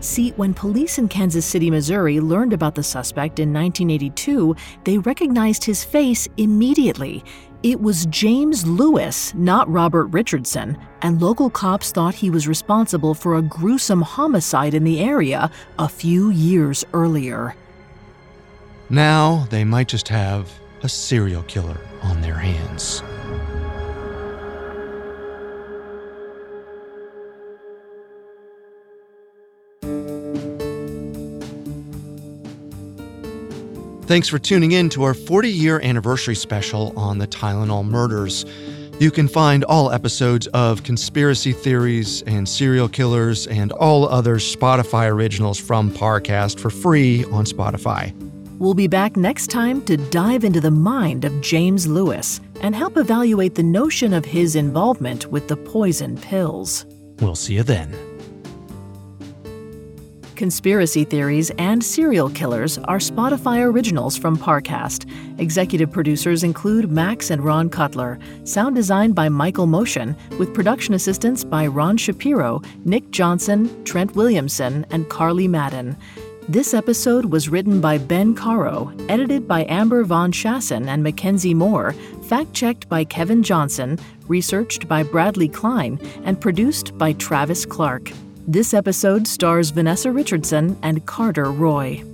See, 0.00 0.30
when 0.32 0.54
police 0.54 0.98
in 0.98 1.08
Kansas 1.08 1.46
City, 1.46 1.70
Missouri 1.70 2.20
learned 2.20 2.52
about 2.52 2.74
the 2.74 2.82
suspect 2.82 3.38
in 3.38 3.52
1982, 3.52 4.54
they 4.84 4.98
recognized 4.98 5.64
his 5.64 5.84
face 5.84 6.28
immediately. 6.36 7.24
It 7.62 7.80
was 7.80 8.06
James 8.06 8.66
Lewis, 8.66 9.34
not 9.34 9.68
Robert 9.68 10.06
Richardson, 10.06 10.78
and 11.02 11.20
local 11.20 11.50
cops 11.50 11.90
thought 11.90 12.14
he 12.14 12.30
was 12.30 12.46
responsible 12.46 13.14
for 13.14 13.36
a 13.36 13.42
gruesome 13.42 14.02
homicide 14.02 14.74
in 14.74 14.84
the 14.84 15.00
area 15.00 15.50
a 15.78 15.88
few 15.88 16.30
years 16.30 16.84
earlier. 16.92 17.56
Now 18.90 19.46
they 19.50 19.64
might 19.64 19.88
just 19.88 20.08
have 20.08 20.52
a 20.82 20.88
serial 20.88 21.42
killer 21.44 21.80
on 22.02 22.20
their 22.20 22.36
hands. 22.36 23.02
Thanks 34.06 34.28
for 34.28 34.38
tuning 34.38 34.70
in 34.70 34.88
to 34.90 35.02
our 35.02 35.14
40 35.14 35.50
year 35.50 35.80
anniversary 35.80 36.36
special 36.36 36.96
on 36.96 37.18
the 37.18 37.26
Tylenol 37.26 37.84
murders. 37.84 38.44
You 39.00 39.10
can 39.10 39.26
find 39.26 39.64
all 39.64 39.90
episodes 39.90 40.46
of 40.48 40.84
Conspiracy 40.84 41.52
Theories 41.52 42.22
and 42.22 42.48
Serial 42.48 42.88
Killers 42.88 43.48
and 43.48 43.72
all 43.72 44.08
other 44.08 44.36
Spotify 44.36 45.10
originals 45.10 45.58
from 45.58 45.90
Parcast 45.90 46.60
for 46.60 46.70
free 46.70 47.24
on 47.24 47.46
Spotify. 47.46 48.14
We'll 48.60 48.74
be 48.74 48.86
back 48.86 49.16
next 49.16 49.48
time 49.48 49.82
to 49.86 49.96
dive 49.96 50.44
into 50.44 50.60
the 50.60 50.70
mind 50.70 51.24
of 51.24 51.40
James 51.40 51.88
Lewis 51.88 52.40
and 52.60 52.76
help 52.76 52.96
evaluate 52.96 53.56
the 53.56 53.64
notion 53.64 54.14
of 54.14 54.24
his 54.24 54.54
involvement 54.54 55.26
with 55.32 55.48
the 55.48 55.56
poison 55.56 56.16
pills. 56.16 56.86
We'll 57.18 57.34
see 57.34 57.54
you 57.54 57.64
then. 57.64 58.15
Conspiracy 60.36 61.02
Theories 61.02 61.50
and 61.58 61.82
Serial 61.82 62.28
Killers 62.28 62.76
are 62.78 62.98
Spotify 62.98 63.64
originals 63.64 64.18
from 64.18 64.36
Parcast. 64.36 65.10
Executive 65.40 65.90
producers 65.90 66.44
include 66.44 66.90
Max 66.90 67.30
and 67.30 67.42
Ron 67.42 67.70
Cutler. 67.70 68.18
Sound 68.44 68.76
design 68.76 69.12
by 69.12 69.30
Michael 69.30 69.66
Motion, 69.66 70.14
with 70.38 70.52
production 70.52 70.92
assistance 70.92 71.42
by 71.42 71.66
Ron 71.66 71.96
Shapiro, 71.96 72.60
Nick 72.84 73.10
Johnson, 73.10 73.82
Trent 73.84 74.14
Williamson, 74.14 74.84
and 74.90 75.08
Carly 75.08 75.48
Madden. 75.48 75.96
This 76.48 76.74
episode 76.74 77.24
was 77.24 77.48
written 77.48 77.80
by 77.80 77.96
Ben 77.96 78.34
Caro, 78.34 78.92
edited 79.08 79.48
by 79.48 79.64
Amber 79.64 80.04
Von 80.04 80.30
Schassen 80.30 80.86
and 80.86 81.02
Mackenzie 81.02 81.54
Moore, 81.54 81.92
fact 82.22 82.52
checked 82.52 82.88
by 82.88 83.04
Kevin 83.04 83.42
Johnson, 83.42 83.98
researched 84.28 84.86
by 84.86 85.02
Bradley 85.02 85.48
Klein, 85.48 85.98
and 86.24 86.40
produced 86.40 86.96
by 86.98 87.14
Travis 87.14 87.64
Clark. 87.64 88.12
This 88.48 88.74
episode 88.74 89.26
stars 89.26 89.70
Vanessa 89.70 90.12
Richardson 90.12 90.78
and 90.80 91.04
Carter 91.04 91.50
Roy. 91.50 92.04